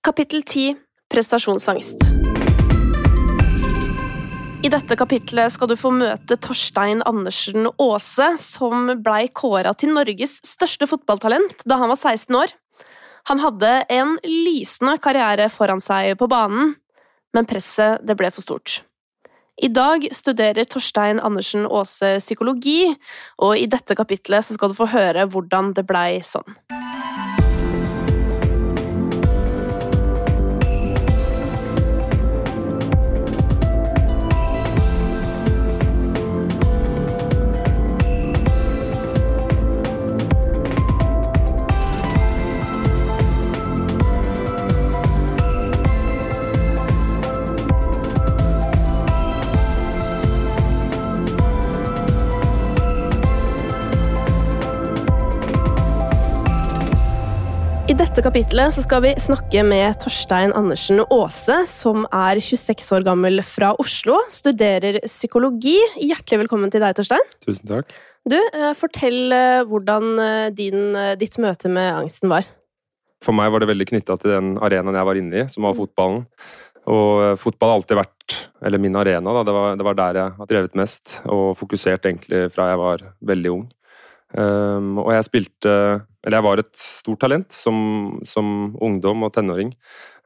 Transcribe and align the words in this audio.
Kapittel 0.00 0.40
10 0.42 0.78
Prestasjonsangst 1.12 1.96
I 4.64 4.68
dette 4.72 4.96
kapitlet 4.96 5.52
skal 5.52 5.68
du 5.68 5.74
få 5.76 5.90
møte 5.92 6.38
Torstein 6.40 7.02
Andersen 7.04 7.68
Aase, 7.74 8.30
som 8.40 8.88
blei 9.04 9.26
kåra 9.28 9.74
til 9.76 9.92
Norges 9.92 10.38
største 10.48 10.88
fotballtalent 10.88 11.66
da 11.68 11.76
han 11.82 11.92
var 11.92 12.00
16 12.00 12.38
år. 12.40 12.56
Han 13.28 13.44
hadde 13.44 13.74
en 13.92 14.16
lysende 14.24 14.96
karriere 15.04 15.50
foran 15.52 15.84
seg 15.84 16.14
på 16.16 16.30
banen, 16.32 16.78
men 17.36 17.48
presset 17.52 18.00
det 18.00 18.16
ble 18.16 18.32
for 18.32 18.46
stort. 18.46 18.80
I 19.60 19.68
dag 19.68 20.08
studerer 20.16 20.64
Torstein 20.64 21.20
Andersen 21.20 21.68
Aase 21.68 22.16
psykologi, 22.24 22.86
og 23.44 23.52
i 23.60 23.68
dette 23.68 24.00
kapitlet 24.00 24.48
skal 24.48 24.72
du 24.72 24.80
få 24.80 24.88
høre 24.96 25.28
hvordan 25.28 25.74
det 25.76 25.84
blei 25.84 26.22
sånn. 26.24 26.56
Dette 58.10 58.24
kapitlet 58.26 58.74
så 58.74 58.82
skal 58.82 59.04
vi 59.04 59.10
snakke 59.22 59.60
med 59.62 60.00
Torstein 60.02 60.50
Andersen 60.58 60.98
Aase, 61.14 61.60
som 61.70 62.02
er 62.10 62.40
26 62.42 62.88
år 62.96 63.04
gammel 63.06 63.38
fra 63.46 63.68
Oslo, 63.78 64.16
studerer 64.26 64.98
psykologi. 65.04 65.76
Hjertelig 66.02 66.40
velkommen 66.40 66.72
til 66.74 66.82
deg, 66.82 66.96
Torstein. 66.98 67.22
Tusen 67.46 67.70
takk. 67.70 67.94
Du, 68.26 68.34
eh, 68.34 68.72
Fortell 68.74 69.30
eh, 69.36 69.60
hvordan 69.62 70.10
eh, 70.24 70.48
din, 70.50 70.90
ditt 71.22 71.38
møte 71.38 71.70
med 71.70 72.00
angsten 72.00 72.32
var. 72.34 72.50
For 73.22 73.36
meg 73.36 73.54
var 73.54 73.62
det 73.62 73.70
veldig 73.70 73.86
knytta 73.92 74.18
til 74.18 74.34
den 74.34 74.52
arenaen 74.58 74.98
jeg 74.98 75.10
var 75.12 75.22
inne 75.22 75.44
i, 75.44 75.46
som 75.54 75.70
var 75.70 75.78
fotballen. 75.78 76.26
Og 76.90 77.38
fotball 77.38 77.76
har 77.76 77.78
alltid 77.84 78.00
vært 78.00 78.38
eller 78.66 78.82
min 78.82 78.98
arena. 78.98 79.38
Da. 79.38 79.46
Det, 79.46 79.54
var, 79.54 79.78
det 79.78 79.86
var 79.86 80.02
der 80.02 80.22
jeg 80.24 80.38
har 80.40 80.50
drevet 80.56 80.78
mest, 80.82 81.20
og 81.30 81.52
fokusert 81.62 82.10
egentlig 82.10 82.48
fra 82.56 82.72
jeg 82.72 82.82
var 82.82 83.10
veldig 83.22 83.54
ung. 83.54 83.68
Um, 84.34 84.96
og 85.02 85.14
jeg 85.14 85.26
spilte 85.26 85.72
Eller 86.24 86.38
jeg 86.38 86.46
var 86.46 86.60
et 86.60 86.72
stort 86.76 87.22
talent 87.22 87.54
som, 87.56 87.76
som 88.28 88.74
ungdom 88.82 89.24
og 89.24 89.32
tenåring. 89.36 89.72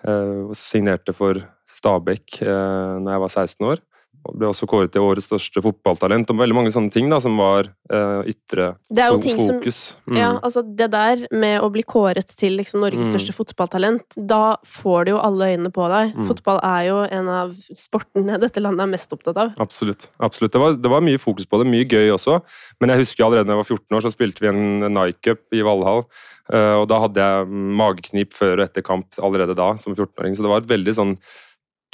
Eh, 0.04 0.54
signerte 0.58 1.14
for 1.16 1.38
Stabæk 1.70 2.40
eh, 2.42 2.94
når 3.00 3.14
jeg 3.14 3.24
var 3.24 3.34
16 3.34 3.68
år. 3.72 3.84
Og 4.24 4.38
ble 4.40 4.48
også 4.48 4.66
kåret 4.70 4.92
til 4.94 5.04
årets 5.04 5.26
største 5.28 5.60
fotballtalent. 5.64 6.30
Og 6.32 6.38
veldig 6.40 6.56
mange 6.56 6.72
sånne 6.72 6.92
ting 6.94 7.10
da, 7.12 7.18
som 7.22 7.36
var 7.40 7.68
uh, 7.92 8.22
ytre 8.30 8.70
Det 8.88 9.04
er 9.04 9.12
jo 9.12 9.36
fokus. 9.38 9.80
Som, 9.98 10.16
ja, 10.16 10.30
altså 10.40 10.62
det 10.64 10.88
der 10.94 11.24
med 11.34 11.58
å 11.60 11.70
bli 11.74 11.84
kåret 11.84 12.34
til 12.38 12.56
liksom, 12.60 12.80
Norges 12.84 13.04
Mm. 13.04 13.10
største 13.12 13.34
fotballtalent, 13.36 14.16
da 14.16 14.56
får 14.64 15.04
du 15.04 15.10
jo 15.12 15.20
alle 15.20 15.50
øynene 15.52 15.72
på 15.74 15.88
deg. 15.92 16.14
Mm. 16.16 16.28
Fotball 16.30 16.60
er 16.64 16.82
jo 16.88 16.98
en 17.04 17.28
av 17.28 17.54
sportene 17.76 18.38
dette 18.44 18.62
landet 18.62 18.86
er 18.86 18.92
mest 18.94 19.12
opptatt 19.12 19.40
av. 19.40 19.52
Absolutt. 19.60 20.08
absolutt. 20.18 20.52
Det 20.54 20.62
var, 20.62 20.78
det 20.78 20.92
var 20.92 21.04
mye 21.04 21.20
fokus 21.20 21.46
på 21.46 21.60
det, 21.60 21.68
mye 21.68 21.84
gøy 21.88 22.14
også. 22.14 22.40
Men 22.80 22.94
jeg 22.94 23.04
husker 23.04 23.26
allerede 23.26 23.50
da 23.50 23.58
jeg 23.58 23.62
var 23.64 23.72
14 23.76 23.98
år, 23.98 24.06
så 24.06 24.14
spilte 24.14 24.44
vi 24.44 24.52
en 24.52 24.94
Nike 24.94 25.20
Cup 25.28 25.44
i 25.52 25.64
Valhall. 25.66 26.06
Uh, 26.52 26.76
Og 26.82 26.88
da 26.90 26.98
hadde 27.04 27.24
jeg 27.24 27.48
mageknip 27.80 28.34
før 28.36 28.58
og 28.58 28.66
etter 28.66 28.84
kamp 28.84 29.16
allerede 29.20 29.56
da, 29.56 29.74
som 29.80 29.94
14-åring. 29.96 30.36
Så 30.36 30.44
det 30.44 30.50
var 30.52 30.64
et 30.64 30.70
veldig 30.70 30.94
sånn 30.96 31.14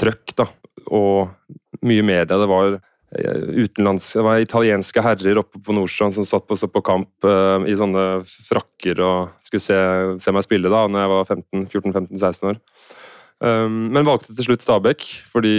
trøkk, 0.00 0.34
da. 0.38 0.46
Og 0.90 1.30
mye 1.86 2.04
media. 2.06 2.38
Det 2.38 2.48
var 2.50 2.74
eh, 2.76 3.44
utenlandske 3.64 4.20
Det 4.20 4.26
var 4.26 4.44
italienske 4.44 5.04
herrer 5.04 5.40
oppe 5.42 5.60
på 5.64 5.74
Nordstrand 5.76 6.14
som 6.16 6.26
satt 6.28 6.46
på, 6.48 6.58
så 6.58 6.68
på 6.70 6.82
kamp 6.86 7.10
uh, 7.26 7.62
i 7.66 7.76
sånne 7.78 8.22
frakker 8.26 9.00
og 9.04 9.36
skulle 9.44 9.64
se, 9.64 9.78
se 10.22 10.34
meg 10.34 10.46
spille 10.46 10.72
da 10.72 10.86
når 10.86 11.04
jeg 11.04 11.12
var 11.14 11.30
15, 11.36 11.68
14-15-16 11.72 12.50
år. 12.52 12.60
Um, 13.40 13.86
men 13.94 14.04
valgte 14.04 14.34
til 14.36 14.50
slutt 14.50 14.66
Stabæk 14.66 15.06
fordi 15.32 15.54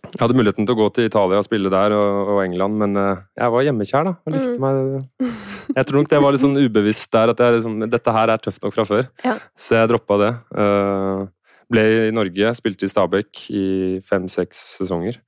jeg 0.00 0.16
hadde 0.22 0.32
muligheten 0.38 0.64
til 0.64 0.72
å 0.72 0.78
gå 0.78 0.86
til 0.96 1.08
Italia 1.10 1.42
og 1.42 1.44
spille 1.44 1.68
der, 1.68 1.92
og, 1.92 2.30
og 2.32 2.38
England, 2.46 2.78
men 2.80 2.94
uh, 2.96 3.18
jeg 3.36 3.52
var 3.52 3.64
hjemmekjær, 3.66 4.06
da. 4.08 4.14
Og 4.24 4.32
likte 4.32 4.54
Mm. 4.56 4.62
meg 4.64 5.34
Jeg 5.76 5.86
tror 5.86 6.00
nok 6.00 6.08
det 6.10 6.18
var 6.24 6.32
litt 6.34 6.42
sånn 6.42 6.56
ubevisst 6.58 7.12
der, 7.14 7.30
at 7.30 7.38
jeg 7.38 7.58
liksom, 7.58 7.76
dette 7.92 8.14
her 8.16 8.32
er 8.32 8.40
tøft 8.42 8.64
nok 8.64 8.74
fra 8.74 8.86
før. 8.88 9.04
Ja. 9.22 9.36
Så 9.54 9.76
jeg 9.76 9.90
droppa 9.92 10.16
det. 10.18 10.30
Eh, 10.58 11.20
ble 11.70 11.86
i 12.08 12.14
Norge, 12.14 12.54
spilte 12.58 12.86
i 12.86 12.92
Stabæk 12.92 13.44
i 13.54 13.64
fem-seks 14.06 14.62
sesonger. 14.80 15.20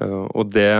Eh, 0.00 0.22
og 0.32 0.52
det 0.54 0.70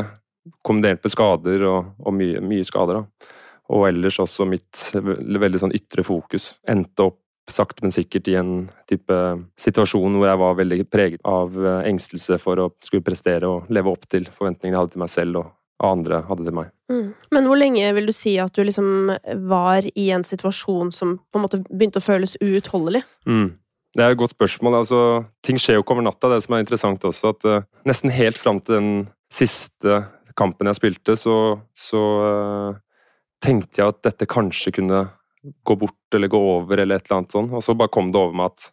kombinert 0.66 1.02
med 1.02 1.12
skader, 1.12 1.66
og, 1.66 1.92
og 2.02 2.14
mye, 2.14 2.42
mye 2.44 2.66
skader, 2.66 3.02
da. 3.02 3.32
Og 3.74 3.88
ellers 3.88 4.20
også 4.22 4.46
mitt 4.46 4.84
veldig 4.94 5.58
sånn 5.58 5.74
ytre 5.74 6.04
fokus. 6.06 6.52
Endte 6.70 7.08
opp 7.08 7.22
sakte, 7.50 7.84
men 7.84 7.94
sikkert 7.94 8.28
i 8.30 8.36
en 8.38 8.54
type 8.90 9.16
situasjon 9.60 10.18
hvor 10.18 10.28
jeg 10.28 10.40
var 10.40 10.56
veldig 10.58 10.86
preget 10.90 11.22
av 11.26 11.54
eh, 11.60 11.84
engstelse 11.90 12.40
for 12.42 12.62
å 12.62 12.70
skulle 12.82 13.06
prestere 13.06 13.50
og 13.50 13.70
leve 13.72 13.92
opp 13.92 14.08
til 14.10 14.26
forventningene 14.32 14.74
jeg 14.74 14.82
hadde 14.82 14.94
til 14.96 15.04
meg 15.04 15.12
selv 15.12 15.42
og 15.42 15.52
andre 15.86 16.22
hadde 16.26 16.46
til 16.46 16.56
meg. 16.56 16.72
Mm. 16.90 17.08
Men 17.34 17.48
hvor 17.50 17.60
lenge 17.60 17.92
vil 17.98 18.08
du 18.08 18.14
si 18.16 18.36
at 18.40 18.54
du 18.56 18.64
liksom 18.64 19.12
var 19.50 19.86
i 19.92 20.08
en 20.14 20.24
situasjon 20.26 20.92
som 20.94 21.16
på 21.20 21.38
en 21.38 21.44
måte 21.44 21.60
begynte 21.68 22.00
å 22.00 22.06
føles 22.06 22.36
uutholdelig? 22.40 23.04
Mm. 23.28 23.50
Det 23.96 24.04
er 24.04 24.12
et 24.12 24.20
godt 24.20 24.34
spørsmål. 24.34 24.80
Altså, 24.82 25.00
ting 25.46 25.60
skjer 25.60 25.78
jo 25.78 25.84
ikke 25.84 25.96
over 25.96 26.04
natta. 26.04 26.28
Det 26.34 26.42
som 26.44 26.56
er 26.56 26.64
interessant 26.64 27.04
også, 27.08 27.32
at 27.32 27.48
uh, 27.48 27.66
nesten 27.88 28.12
helt 28.12 28.38
fram 28.40 28.60
til 28.60 28.76
den 28.76 28.90
siste 29.32 30.02
kampen 30.36 30.68
jeg 30.68 30.76
spilte, 30.78 31.16
så, 31.16 31.36
så 31.72 32.02
uh, 32.20 32.80
tenkte 33.44 33.80
jeg 33.80 33.94
at 33.94 34.02
dette 34.04 34.28
kanskje 34.28 34.74
kunne 34.76 35.06
gå 35.66 35.76
bort 35.78 36.16
eller 36.16 36.28
gå 36.28 36.38
over 36.38 36.82
eller 36.82 36.98
et 36.98 37.06
eller 37.06 37.22
annet 37.22 37.36
sånt. 37.36 37.54
Og 37.56 37.64
så 37.64 37.76
bare 37.78 37.92
kom 37.94 38.12
det 38.12 38.20
over 38.20 38.36
meg 38.36 38.52
at 38.52 38.72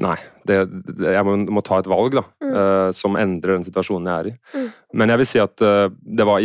nei, 0.00 0.16
det, 0.46 0.58
det, 0.86 1.14
jeg 1.16 1.26
må, 1.26 1.32
må 1.50 1.62
ta 1.66 1.80
et 1.80 1.88
valg 1.90 2.14
da, 2.14 2.22
Mm. 2.40 2.52
uh, 2.56 2.90
som 2.96 3.16
endrer 3.20 3.56
den 3.56 3.64
situasjonen 3.66 4.08
jeg 4.08 4.20
er 4.20 4.28
i. 4.30 4.32
Mm. 4.58 4.68
Men 5.00 5.12
jeg 5.12 5.20
vil 5.20 5.28
si 5.28 5.40
at 5.42 5.62
uh, 5.62 5.86
det 6.18 6.24
var 6.26 6.42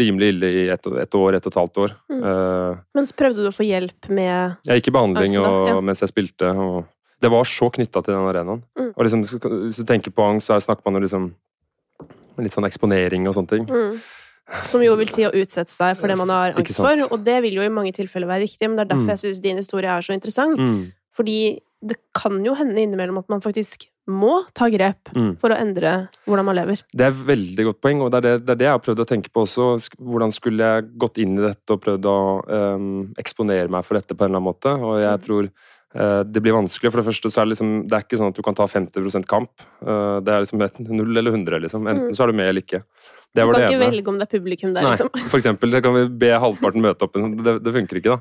rimelig 0.00 0.30
ille 0.34 0.50
i 0.52 0.62
et, 0.72 0.88
et 1.04 1.16
år, 1.16 1.36
et 1.38 1.46
og 1.46 1.52
et 1.52 1.58
halvt 1.60 1.82
år. 1.84 1.94
Mm. 2.12 2.22
Uh, 2.24 2.80
Men 2.98 3.08
så 3.08 3.16
prøvde 3.16 3.44
du 3.44 3.50
å 3.50 3.54
få 3.54 3.66
hjelp 3.66 4.08
med 4.10 4.56
jeg 4.68 4.80
gikk 4.80 4.90
i 4.90 4.96
behandling 4.98 5.36
Angsten, 5.36 5.46
og, 5.48 5.68
ja. 5.70 5.78
mens 5.90 6.04
jeg 6.04 6.12
spilte. 6.12 6.50
Og 6.50 6.80
det 7.20 7.30
var 7.30 7.44
så 7.44 7.68
knytta 7.72 8.02
til 8.04 8.14
den 8.14 8.28
arenaen. 8.30 8.62
Mm. 8.78 8.92
Og 8.96 9.04
liksom, 9.04 9.24
hvis 9.66 9.76
du 9.76 9.84
tenker 9.84 10.10
på 10.14 10.24
angst, 10.28 10.48
så 10.48 10.56
er- 10.56 10.64
snakker 10.64 10.82
man 10.86 10.94
jo 11.00 11.06
liksom 11.06 11.34
litt 12.40 12.52
sånn 12.56 12.64
eksponering 12.68 13.26
og 13.28 13.34
sånne 13.36 13.48
ting. 13.48 13.66
mm. 13.66 14.00
Som 14.66 14.82
jo 14.82 14.96
vil 14.98 15.06
si 15.06 15.22
å 15.22 15.30
utsette 15.30 15.70
seg 15.70 15.96
for 15.96 16.08
det 16.10 16.16
man 16.18 16.28
har 16.32 16.56
angst 16.58 16.76
for, 16.80 16.96
og 17.14 17.20
det 17.22 17.36
vil 17.44 17.54
jo 17.60 17.62
i 17.62 17.68
mange 17.70 17.92
tilfeller 17.94 18.26
være 18.26 18.42
riktig, 18.48 18.66
men 18.66 18.74
det 18.80 18.86
er 18.86 18.94
derfor 18.96 19.06
Mm. 19.06 19.12
jeg 19.14 19.18
syns 19.22 19.40
din 19.44 19.56
historie 19.60 19.86
er 19.86 20.00
så 20.02 20.12
interessant. 20.16 20.58
Mm, 20.58 20.92
Fordi 21.14 21.58
det 21.86 21.96
kan 22.14 22.42
jo 22.44 22.54
hende 22.54 22.76
innimellom 22.78 23.18
at 23.18 23.28
man 23.28 23.40
faktisk 23.40 23.86
må 24.08 24.44
ta 24.54 24.68
grep 24.70 25.10
mm. 25.14 25.38
for 25.38 25.50
å 25.50 25.58
endre 25.60 26.06
hvordan 26.26 26.44
man 26.44 26.56
lever. 26.56 26.82
Det 26.94 27.00
er 27.04 27.08
et 27.12 27.26
veldig 27.26 27.64
godt 27.66 27.80
poeng, 27.80 28.00
og 28.02 28.10
det 28.10 28.18
er 28.18 28.20
det, 28.38 28.46
det 28.46 28.50
er 28.50 28.56
det 28.56 28.66
jeg 28.66 28.74
har 28.74 28.78
prøvd 28.86 29.02
å 29.04 29.06
tenke 29.06 29.30
på 29.30 29.42
også. 29.44 29.90
Hvordan 30.00 30.32
skulle 30.32 30.58
jeg 30.64 30.98
gått 30.98 31.18
inn 31.18 31.38
i 31.38 31.42
dette 31.46 31.70
og 31.70 31.80
prøvd 31.82 32.04
å 32.10 32.16
um, 32.74 33.14
eksponere 33.18 33.68
meg 33.70 33.84
for 33.84 33.94
dette 34.00 34.16
på 34.16 34.24
en 34.24 34.30
eller 34.34 34.40
annen 34.40 34.50
måte? 34.50 34.70
Og 34.82 34.98
jeg 35.02 35.18
Mm. 35.20 35.24
tror 35.26 35.50
det 35.92 36.38
blir 36.42 36.54
vanskelig. 36.54 36.90
For 36.92 37.00
det 37.00 37.06
første 37.08 37.30
så 37.30 37.40
er 37.42 37.48
det 37.48 37.56
liksom 37.56 37.70
Det 37.90 37.96
er 37.96 38.04
ikke 38.04 38.18
sånn 38.20 38.28
at 38.30 38.36
du 38.38 38.42
kan 38.46 38.54
ta 38.54 38.66
50% 38.70 39.26
kamp. 39.26 39.50
Eh, 39.82 40.20
det 40.22 40.30
er 40.34 40.44
liksom 40.44 40.62
null 40.94 41.16
eller 41.18 41.32
100, 41.34 41.58
liksom. 41.64 41.88
Enten 41.90 42.08
Mm. 42.10 42.14
så 42.14 42.22
er 42.22 42.26
du 42.30 42.32
med 42.38 42.48
eller 42.48 42.62
ikke. 42.62 42.82
Det 43.34 43.44
Du 43.46 43.52
kan 43.52 43.62
ikke 43.62 43.78
velge 43.78 44.08
om 44.08 44.18
det 44.18 44.26
er 44.26 44.38
publikum 44.38 44.72
der, 44.74 44.82
Nei, 44.82 44.90
liksom. 44.90 45.10
for 45.30 45.38
eksempel. 45.38 45.70
Det 45.70 45.82
kan 45.82 45.94
vi 45.94 46.04
be 46.08 46.30
halvparten 46.34 46.82
møte 46.82 47.02
opp. 47.06 47.12
Det, 47.14 47.62
det 47.62 47.72
funker 47.74 48.00
ikke, 48.00 48.16
da. 48.16 48.20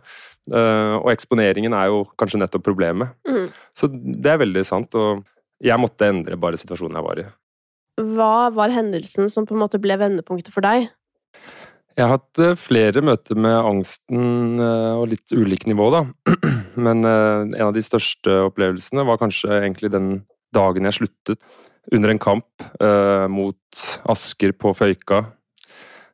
Eh, 0.53 0.95
og 1.01 1.09
eksponeringen 1.13 1.73
er 1.73 1.87
jo 1.89 2.03
kanskje 2.17 2.41
nettopp 2.41 2.63
problemet. 2.63 3.09
Mm. 3.27 3.47
Så 3.75 3.89
det 3.89 4.29
er 4.33 4.37
veldig 4.37 4.65
sant. 4.65 4.93
Og 4.95 5.23
jeg 5.61 5.77
måtte 5.81 6.05
endre 6.09 6.37
bare 6.37 6.57
situasjonen 6.57 6.93
jeg 6.97 7.03
var 7.05 7.19
i. 7.19 7.25
Hva 7.99 8.49
var 8.53 8.69
hendelsen 8.69 9.29
som 9.29 9.45
på 9.45 9.53
en 9.57 9.61
måte 9.65 9.81
ble 9.81 9.97
vendepunktet 9.97 10.53
for 10.53 10.61
deg? 10.61 10.89
Jeg 11.97 12.05
har 12.07 12.13
hatt 12.17 12.39
eh, 12.39 12.53
flere 12.55 13.01
møter 13.03 13.35
med 13.35 13.57
angsten 13.59 14.59
eh, 14.61 14.93
og 14.95 15.09
litt 15.09 15.33
ulik 15.35 15.65
nivå, 15.67 15.89
da. 15.91 16.05
Men 16.81 17.05
eh, 17.07 17.47
en 17.59 17.67
av 17.69 17.73
de 17.75 17.83
største 17.83 18.35
opplevelsene 18.47 19.05
var 19.07 19.19
kanskje 19.21 19.51
egentlig 19.61 19.91
den 19.93 20.11
dagen 20.55 20.87
jeg 20.87 20.99
sluttet. 20.99 21.41
Under 21.95 22.11
en 22.11 22.21
kamp 22.21 22.65
eh, 22.83 23.25
mot 23.31 23.83
Asker 24.11 24.53
på 24.57 24.73
Føyka, 24.77 25.23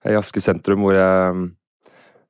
i 0.05 0.15
Asker 0.15 0.43
sentrum, 0.43 0.83
hvor 0.85 0.95
jeg 0.95 1.31
mm, 1.35 1.47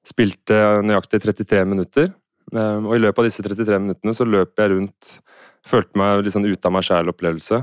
spilte 0.08 0.62
nøyaktig 0.86 1.20
33 1.26 1.66
minutter. 1.70 2.14
Eh, 2.54 2.80
og 2.80 2.96
i 2.96 3.02
løpet 3.02 3.22
av 3.22 3.28
disse 3.28 3.46
33 3.46 3.82
minuttene 3.84 4.16
så 4.18 4.28
løp 4.28 4.58
jeg 4.62 4.74
rundt, 4.74 5.18
følte 5.66 6.00
meg 6.00 6.24
litt 6.24 6.36
sånn 6.36 6.48
ute 6.48 6.70
av 6.70 6.76
meg 6.76 6.88
sjæl-opplevelse. 6.88 7.62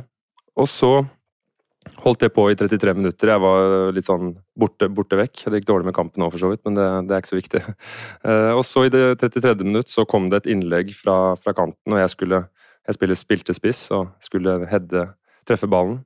Og 0.61 0.69
så 0.69 0.93
holdt 2.05 2.21
det 2.23 2.31
på 2.35 2.45
i 2.51 2.57
33 2.59 2.95
minutter. 2.95 3.33
Jeg 3.33 3.43
var 3.43 3.93
litt 3.95 4.07
sånn 4.07 4.37
borte, 4.59 4.89
borte 4.93 5.19
vekk. 5.19 5.45
Det 5.49 5.61
gikk 5.61 5.69
dårlig 5.71 5.89
med 5.91 5.97
kampen 5.97 6.23
nå, 6.23 6.29
for 6.31 6.43
så 6.43 6.53
vidt, 6.53 6.63
men 6.67 6.79
det, 6.79 6.87
det 7.09 7.17
er 7.17 7.23
ikke 7.25 7.33
så 7.33 7.41
viktig. 7.41 7.63
Uh, 8.27 8.53
og 8.59 8.65
så 8.67 8.87
i 8.87 8.93
det 8.93 9.05
33. 9.23 9.57
minutt 9.67 9.93
så 9.93 10.07
kom 10.09 10.29
det 10.31 10.43
et 10.43 10.53
innlegg 10.55 10.95
fra, 10.97 11.35
fra 11.41 11.55
kanten, 11.57 11.95
og 11.95 12.03
jeg 12.03 12.15
skulle 12.15 12.45
Jeg 12.83 12.97
spiller, 12.97 13.15
spilte 13.15 13.55
spiss 13.55 13.81
og 13.95 14.09
skulle 14.19 14.57
heade, 14.67 15.05
treffe 15.47 15.69
ballen. 15.71 16.01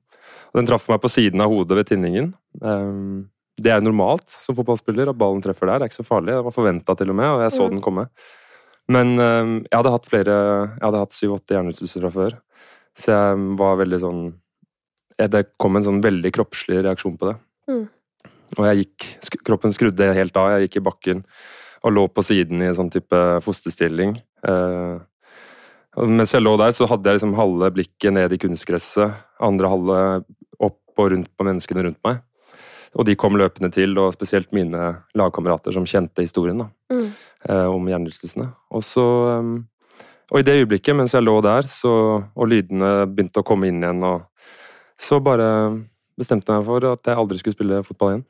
Og 0.51 0.59
den 0.59 0.67
traff 0.69 0.83
meg 0.91 0.99
på 1.01 1.09
siden 1.09 1.41
av 1.41 1.49
hodet 1.49 1.73
ved 1.79 1.87
tinningen. 1.89 2.27
Um, 2.61 3.29
det 3.57 3.71
er 3.73 3.81
normalt 3.81 4.29
som 4.29 4.53
fotballspiller 4.53 5.09
at 5.09 5.17
ballen 5.17 5.41
treffer 5.41 5.65
der. 5.65 5.79
Det 5.79 5.87
er 5.87 5.89
ikke 5.89 6.03
så 6.03 6.05
farlig. 6.05 6.35
Det 6.35 6.43
var 6.45 6.53
forventa 6.53 6.93
til 6.99 7.09
og 7.09 7.17
med, 7.17 7.31
og 7.31 7.41
jeg 7.41 7.55
så 7.55 7.65
Mm. 7.65 7.71
den 7.71 7.81
komme. 7.81 8.05
Men 8.87 9.07
um, 9.17 9.55
jeg 9.65 9.73
hadde 9.73 9.95
hatt 9.95 10.05
flere 10.05 10.35
Jeg 10.77 10.85
hadde 10.85 11.01
hatt 11.01 11.17
syv-åtte 11.17 11.57
hjernerystelser 11.57 12.05
fra 12.05 12.11
før, 12.13 12.37
så 12.93 13.11
jeg 13.11 13.57
var 13.57 13.81
veldig 13.81 13.99
sånn 14.05 14.21
Det 15.17 15.43
kom 15.57 15.75
en 15.75 15.83
sånn 15.85 16.01
veldig 16.03 16.31
kroppslig 16.35 16.83
reaksjon 16.85 17.17
på 17.17 17.31
det. 17.31 17.37
Mm. 17.71 17.85
Og 18.57 18.65
jeg 18.67 18.83
gikk 18.83 19.07
Kroppen 19.47 19.73
skrudde 19.73 20.13
helt 20.13 20.37
av. 20.37 20.51
Jeg 20.55 20.67
gikk 20.67 20.77
i 20.77 20.85
bakken 20.85 21.23
og 21.83 21.93
lå 21.93 22.07
på 22.11 22.23
siden 22.25 22.61
i 22.61 22.67
en 22.69 22.75
sånn 22.77 22.91
type 22.93 23.17
fosterstilling. 23.45 24.17
Eh, 24.47 24.97
mens 26.05 26.33
jeg 26.35 26.43
lå 26.43 26.53
der, 26.59 26.73
så 26.75 26.87
hadde 26.89 27.09
jeg 27.09 27.19
liksom 27.19 27.35
halve 27.37 27.71
blikket 27.73 28.13
ned 28.13 28.33
i 28.35 28.39
kunstgresset, 28.41 29.13
andre 29.41 29.71
halve 29.71 29.99
opp 30.59 30.99
og 31.01 31.11
rundt 31.13 31.31
på 31.37 31.45
menneskene 31.47 31.85
rundt 31.87 32.01
meg. 32.05 32.21
Og 32.97 33.05
de 33.05 33.15
kom 33.19 33.37
løpende 33.37 33.69
til, 33.73 33.93
og 34.01 34.13
spesielt 34.15 34.51
mine 34.55 35.03
lagkamerater 35.17 35.73
som 35.75 35.85
kjente 35.85 36.23
historien 36.25 36.57
da, 36.63 36.69
Mm. 36.93 37.11
eh, 37.49 37.67
om 37.67 37.85
hjernerystelsene. 37.85 38.53
Og 38.71 38.81
så 38.83 39.39
um, 39.39 39.67
Og 40.29 40.39
i 40.39 40.43
det 40.43 40.57
øyeblikket, 40.59 40.93
mens 40.95 41.13
jeg 41.13 41.23
lå 41.23 41.41
der, 41.41 41.61
så, 41.71 42.21
og 42.35 42.47
lydene 42.49 43.07
begynte 43.07 43.39
å 43.39 43.45
komme 43.47 43.67
inn 43.69 43.79
igjen, 43.79 44.03
og 44.03 44.25
så 44.99 45.19
bare 45.23 45.47
bestemte 46.17 46.49
jeg 46.51 46.59
meg 46.61 46.65
for 46.67 46.87
at 46.91 47.09
jeg 47.11 47.19
aldri 47.21 47.37
skulle 47.41 47.55
spille 47.57 47.83
fotball 47.85 48.13
igjen. 48.15 48.23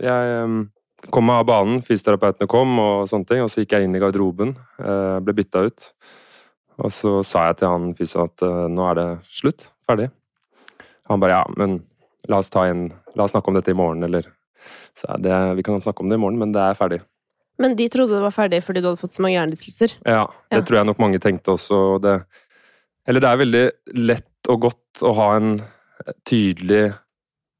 Jeg 0.00 0.44
um, 0.44 0.58
kom 1.12 1.26
meg 1.28 1.42
av 1.42 1.48
banen, 1.50 1.82
fysioterapeutene 1.84 2.48
kom, 2.50 2.78
og 2.82 3.08
sånne 3.10 3.28
ting, 3.28 3.42
og 3.44 3.50
så 3.52 3.62
gikk 3.62 3.74
jeg 3.76 3.86
inn 3.86 3.96
i 3.96 4.00
garderoben. 4.02 4.54
eh, 4.80 5.18
ble 5.22 5.34
bytta 5.36 5.66
ut. 5.68 5.90
Og 6.82 6.92
så 6.92 7.12
sa 7.24 7.46
jeg 7.50 7.58
til 7.60 7.68
han 7.72 7.90
fysioen 7.96 8.30
at 8.30 8.42
eh, 8.44 8.62
nå 8.72 8.86
er 8.90 8.96
det 8.98 9.06
slutt. 9.32 9.68
Ferdig. 9.88 10.08
Han 11.10 11.20
bare 11.22 11.36
ja, 11.38 11.44
men 11.56 11.76
la 12.28 12.40
oss, 12.42 12.50
ta 12.50 12.64
en, 12.66 12.88
la 13.14 13.24
oss 13.28 13.36
snakke 13.36 13.52
om 13.52 13.58
dette 13.60 13.70
i 13.70 13.76
morgen, 13.78 14.02
eller 14.08 14.26
så 14.96 15.14
det, 15.22 15.36
Vi 15.60 15.62
kan 15.62 15.78
snakke 15.80 16.02
om 16.02 16.08
det 16.10 16.16
i 16.18 16.22
morgen, 16.24 16.40
men 16.40 16.50
det 16.56 16.64
er 16.64 16.74
ferdig. 16.74 16.98
Men 17.62 17.76
de 17.76 17.86
trodde 17.92 18.16
det 18.16 18.24
var 18.24 18.34
ferdig 18.34 18.58
fordi 18.64 18.82
du 18.82 18.88
hadde 18.90 19.00
fått 19.00 19.14
så 19.14 19.22
mange 19.24 19.36
hjernerystelser. 19.36 19.94
Ja, 20.04 20.24
det 20.50 20.58
Ja. 20.58 20.64
tror 20.66 20.78
jeg 20.80 20.86
nok 20.90 20.98
mange 21.00 21.20
tenkte 21.22 21.54
også. 21.54 22.00
Det, 22.02 22.16
eller 23.06 23.20
det 23.22 23.30
er 23.30 23.40
veldig 23.44 23.64
lett 24.10 24.50
og 24.52 24.60
godt 24.66 25.04
å 25.06 25.14
ha 25.14 25.28
en 25.36 25.54
tydelig 26.28 26.94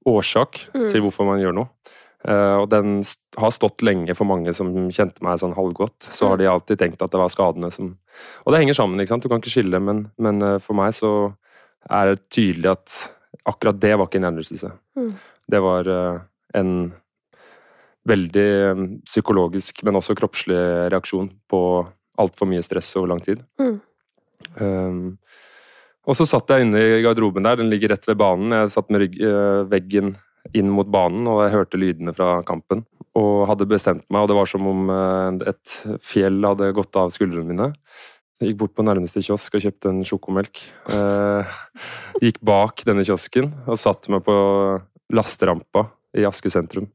årsak 0.06 0.68
Mm. 0.74 0.88
til 0.90 1.02
hvorfor 1.02 1.26
man 1.26 1.40
gjør 1.42 1.54
noe. 1.56 1.68
Uh, 2.26 2.62
og 2.62 2.70
den 2.70 3.04
har 3.38 3.52
stått 3.54 3.82
lenge 3.86 4.14
for 4.18 4.26
mange 4.26 4.50
som 4.54 4.72
kjente 4.90 5.22
meg 5.22 5.38
sånn 5.38 5.54
halvgodt. 5.54 6.08
Så 6.10 6.28
har 6.32 6.40
de 6.40 6.48
alltid 6.50 6.78
tenkt 6.80 7.02
at 7.02 7.12
det 7.12 7.20
var 7.20 7.30
skadene 7.30 7.70
som 7.70 7.96
Og 8.46 8.52
det 8.52 8.60
henger 8.62 8.74
sammen, 8.74 8.98
ikke 8.98 9.12
sant. 9.12 9.22
Du 9.22 9.28
kan 9.28 9.38
ikke 9.38 9.52
skille, 9.52 9.78
men, 9.78 10.10
men 10.18 10.42
uh, 10.42 10.58
for 10.58 10.74
meg 10.74 10.94
så 10.96 11.34
er 11.90 12.14
det 12.14 12.28
tydelig 12.30 12.72
at 12.72 12.96
akkurat 13.46 13.78
det 13.78 13.92
var 13.94 14.08
ikke 14.08 14.18
en 14.18 14.26
hjernerystelse. 14.26 14.72
Mm. 14.96 15.12
Det 15.52 15.60
var 15.62 15.86
uh, 15.86 16.18
en 16.54 16.72
veldig 18.06 19.02
psykologisk, 19.04 19.82
men 19.84 19.98
også 19.98 20.16
kroppslig 20.18 20.58
reaksjon 20.90 21.28
på 21.50 21.60
altfor 22.18 22.48
mye 22.48 22.62
stress 22.64 22.94
over 22.96 23.12
lang 23.12 23.20
tid. 23.22 23.42
Mm. 23.60 23.80
Um, 24.60 25.18
og 26.06 26.16
så 26.18 26.26
satt 26.28 26.50
jeg 26.52 26.66
inne 26.66 26.80
i 26.80 27.02
garderoben 27.04 27.46
der, 27.46 27.58
den 27.58 27.70
ligger 27.72 27.94
rett 27.94 28.06
ved 28.06 28.18
banen. 28.20 28.54
Jeg 28.54 28.72
satt 28.74 28.90
med 28.92 29.02
rygg, 29.02 29.16
eh, 29.20 29.62
veggen 29.70 30.14
inn 30.54 30.70
mot 30.70 30.86
banen, 30.86 31.26
og 31.30 31.42
jeg 31.42 31.54
hørte 31.56 31.80
lydene 31.80 32.14
fra 32.14 32.40
kampen. 32.46 32.84
Og 33.16 33.46
hadde 33.50 33.68
bestemt 33.68 34.04
meg, 34.12 34.22
og 34.22 34.30
det 34.30 34.36
var 34.38 34.50
som 34.50 34.68
om 34.70 34.92
eh, 34.92 35.48
et 35.50 35.78
fjell 36.04 36.38
hadde 36.46 36.74
gått 36.76 37.00
av 37.00 37.10
skuldrene 37.14 37.48
mine. 37.50 37.72
Jeg 38.36 38.52
gikk 38.52 38.60
bort 38.60 38.74
på 38.76 38.84
nærmeste 38.84 39.22
kiosk 39.24 39.54
og 39.56 39.62
kjøpte 39.64 39.90
en 39.90 40.02
sjokomelk. 40.04 40.60
Eh, 40.92 41.58
gikk 42.20 42.42
bak 42.44 42.84
denne 42.84 43.04
kiosken 43.06 43.48
og 43.64 43.80
satte 43.80 44.12
meg 44.12 44.26
på 44.26 44.36
lasterampa 45.16 45.86
i 46.16 46.26
Aske 46.28 46.52
sentrum. 46.52 46.90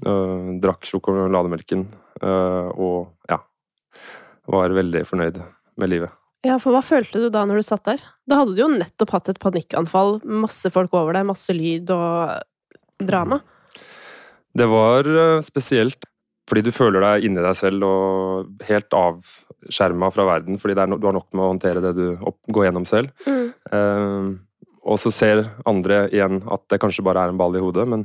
Eh, 0.00 0.48
drakk 0.64 0.88
sjokolademelken 0.88 1.84
eh, 2.22 2.70
og 2.72 3.12
ja, 3.30 3.42
var 4.50 4.74
veldig 4.80 5.04
fornøyd 5.06 5.42
med 5.78 5.92
livet. 5.92 6.23
Ja, 6.44 6.58
for 6.60 6.76
hva 6.76 6.82
følte 6.84 7.22
du 7.22 7.30
da 7.32 7.46
når 7.48 7.60
du 7.60 7.64
satt 7.64 7.86
der? 7.88 8.02
Da 8.28 8.42
hadde 8.42 8.52
du 8.56 8.60
jo 8.60 8.70
nettopp 8.72 9.14
hatt 9.16 9.30
et 9.32 9.40
panikkanfall, 9.40 10.18
masse 10.44 10.68
folk 10.72 10.92
over 10.96 11.16
deg, 11.16 11.24
masse 11.28 11.54
lyd 11.56 11.88
og 11.94 12.34
drama. 13.00 13.40
Det 14.54 14.66
var 14.70 15.08
eh, 15.08 15.40
spesielt 15.44 16.04
fordi 16.44 16.66
du 16.66 16.74
føler 16.76 17.00
deg 17.00 17.24
inni 17.24 17.40
deg 17.40 17.56
selv 17.56 17.86
og 17.88 18.64
helt 18.68 18.92
avskjerma 18.92 20.10
fra 20.12 20.26
verden, 20.28 20.58
fordi 20.60 20.76
det 20.76 20.84
no, 20.90 20.98
du 21.00 21.06
har 21.08 21.16
nok 21.16 21.30
med 21.32 21.40
å 21.40 21.52
håndtere 21.54 21.80
det 21.80 21.94
du 21.96 22.04
går 22.52 22.66
gjennom 22.66 22.84
selv. 22.88 23.14
Mm. 23.24 23.46
Uh, 23.72 24.34
og 24.84 25.00
så 25.00 25.08
ser 25.14 25.40
andre 25.64 26.02
igjen 26.12 26.42
at 26.52 26.66
det 26.68 26.82
kanskje 26.82 27.06
bare 27.06 27.24
er 27.24 27.32
en 27.32 27.40
ball 27.40 27.56
i 27.56 27.62
hodet, 27.64 27.86
men, 27.88 28.04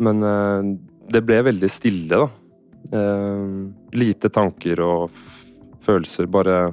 men 0.00 0.24
uh, 0.24 0.70
det 1.12 1.20
ble 1.28 1.42
veldig 1.50 1.68
stille, 1.68 2.22
da. 2.24 2.30
Uh, 2.88 3.68
lite 3.92 4.32
tanker 4.32 4.80
og 4.80 5.20
følelser, 5.84 6.24
bare 6.32 6.70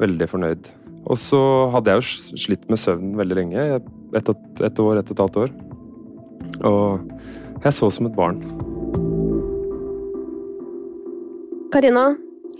veldig 0.00 0.28
fornøyd. 0.30 0.70
Og 1.08 1.18
så 1.20 1.40
hadde 1.72 1.94
jeg 1.94 2.02
jo 2.02 2.38
slitt 2.46 2.66
med 2.70 2.80
søvn 2.80 3.14
veldig 3.18 3.38
lenge, 3.38 3.66
et, 3.78 3.88
et 4.18 4.80
år, 4.82 5.00
et 5.00 5.10
og 5.10 5.14
et 5.14 5.22
halvt 5.24 5.40
år. 5.44 5.52
Og 6.68 7.64
jeg 7.64 7.76
så 7.76 7.90
som 7.94 8.08
et 8.08 8.16
barn. 8.16 8.42
Karina, 11.72 12.10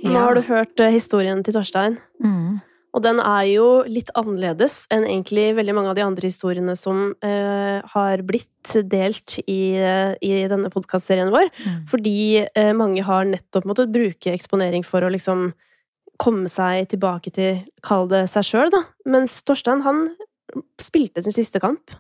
nå 0.05 0.17
har 0.17 0.37
du 0.37 0.43
hørt 0.46 0.81
eh, 0.85 0.93
historien 0.93 1.40
til 1.44 1.56
Torstein. 1.56 1.96
Mm. 2.23 2.58
Og 2.96 3.05
den 3.05 3.20
er 3.20 3.44
jo 3.50 3.67
litt 3.87 4.08
annerledes 4.19 4.87
enn 4.93 5.05
egentlig 5.06 5.50
veldig 5.58 5.75
mange 5.76 5.93
av 5.93 5.99
de 5.99 6.05
andre 6.06 6.31
historiene 6.31 6.75
som 6.79 7.12
eh, 7.25 7.79
har 7.93 8.23
blitt 8.26 8.75
delt 8.88 9.37
i, 9.44 9.76
eh, 9.76 10.14
i 10.25 10.32
denne 10.50 10.70
podkastserien 10.73 11.32
vår. 11.32 11.50
Mm. 11.52 11.79
Fordi 11.90 12.19
eh, 12.49 12.73
mange 12.76 13.05
har 13.05 13.29
nettopp 13.29 13.69
måttet 13.69 13.93
bruke 13.93 14.32
eksponering 14.32 14.87
for 14.87 15.05
å 15.05 15.12
liksom 15.12 15.50
komme 16.18 16.50
seg 16.50 16.88
tilbake 16.92 17.32
til 17.34 17.62
Kall 17.86 18.08
det 18.10 18.24
seg 18.32 18.46
sjøl, 18.46 18.72
da. 18.74 18.82
Mens 19.08 19.40
Torstein, 19.46 19.84
han 19.86 20.08
spilte 20.80 21.22
sin 21.22 21.34
siste 21.34 21.60
kamp. 21.62 21.94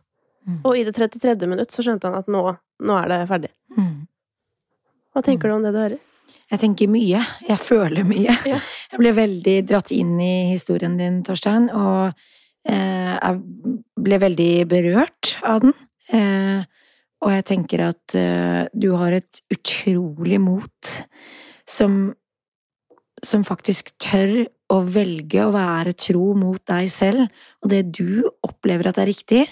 Mm. 0.48 0.60
Og 0.64 0.78
i 0.78 0.84
det 0.86 0.94
33. 0.96 1.36
minutt 1.48 1.74
så 1.74 1.84
skjønte 1.84 2.08
han 2.08 2.18
at 2.18 2.30
nå, 2.32 2.42
nå 2.84 3.00
er 3.02 3.10
det 3.12 3.18
ferdig. 3.30 3.50
Mm. 3.76 4.06
Hva 5.12 5.24
tenker 5.24 5.50
du 5.50 5.58
om 5.58 5.66
det 5.66 5.74
du 5.74 5.80
hører? 5.82 5.98
Jeg 6.48 6.62
tenker 6.62 6.88
mye. 6.90 7.20
Jeg 7.44 7.60
føler 7.60 8.08
mye. 8.08 8.34
Ja. 8.48 8.60
Jeg 8.92 9.02
ble 9.02 9.12
veldig 9.12 9.56
dratt 9.68 9.90
inn 9.92 10.14
i 10.24 10.48
historien 10.54 10.94
din, 10.96 11.20
Torstein, 11.26 11.66
og 11.76 12.06
eh, 12.64 13.10
jeg 13.12 13.40
ble 14.00 14.18
veldig 14.22 14.52
berørt 14.70 15.34
av 15.44 15.60
den. 15.60 15.74
Eh, 16.08 16.62
og 17.20 17.34
jeg 17.34 17.44
tenker 17.50 17.82
at 17.90 18.16
eh, 18.16 18.62
du 18.72 18.86
har 18.96 19.12
et 19.18 19.42
utrolig 19.52 20.38
mot 20.40 20.94
som, 21.68 21.98
som 23.24 23.44
faktisk 23.46 23.94
tør 24.02 24.46
å 24.72 24.80
velge 24.84 25.46
å 25.46 25.54
være 25.54 25.94
tro 25.96 26.32
mot 26.36 26.60
deg 26.68 26.90
selv 26.92 27.26
og 27.62 27.72
det 27.72 27.84
du 27.96 28.28
opplever 28.44 28.90
at 28.90 29.00
er 29.00 29.10
riktig, 29.10 29.46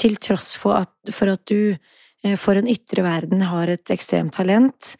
til 0.00 0.16
tross 0.22 0.54
for 0.60 0.84
at, 0.84 0.94
for 1.12 1.34
at 1.34 1.42
du 1.50 1.74
eh, 1.74 2.36
for 2.40 2.56
en 2.56 2.70
ytre 2.70 3.04
verden 3.04 3.42
har 3.50 3.72
et 3.72 3.92
ekstremt 3.92 4.34
talent, 4.38 4.94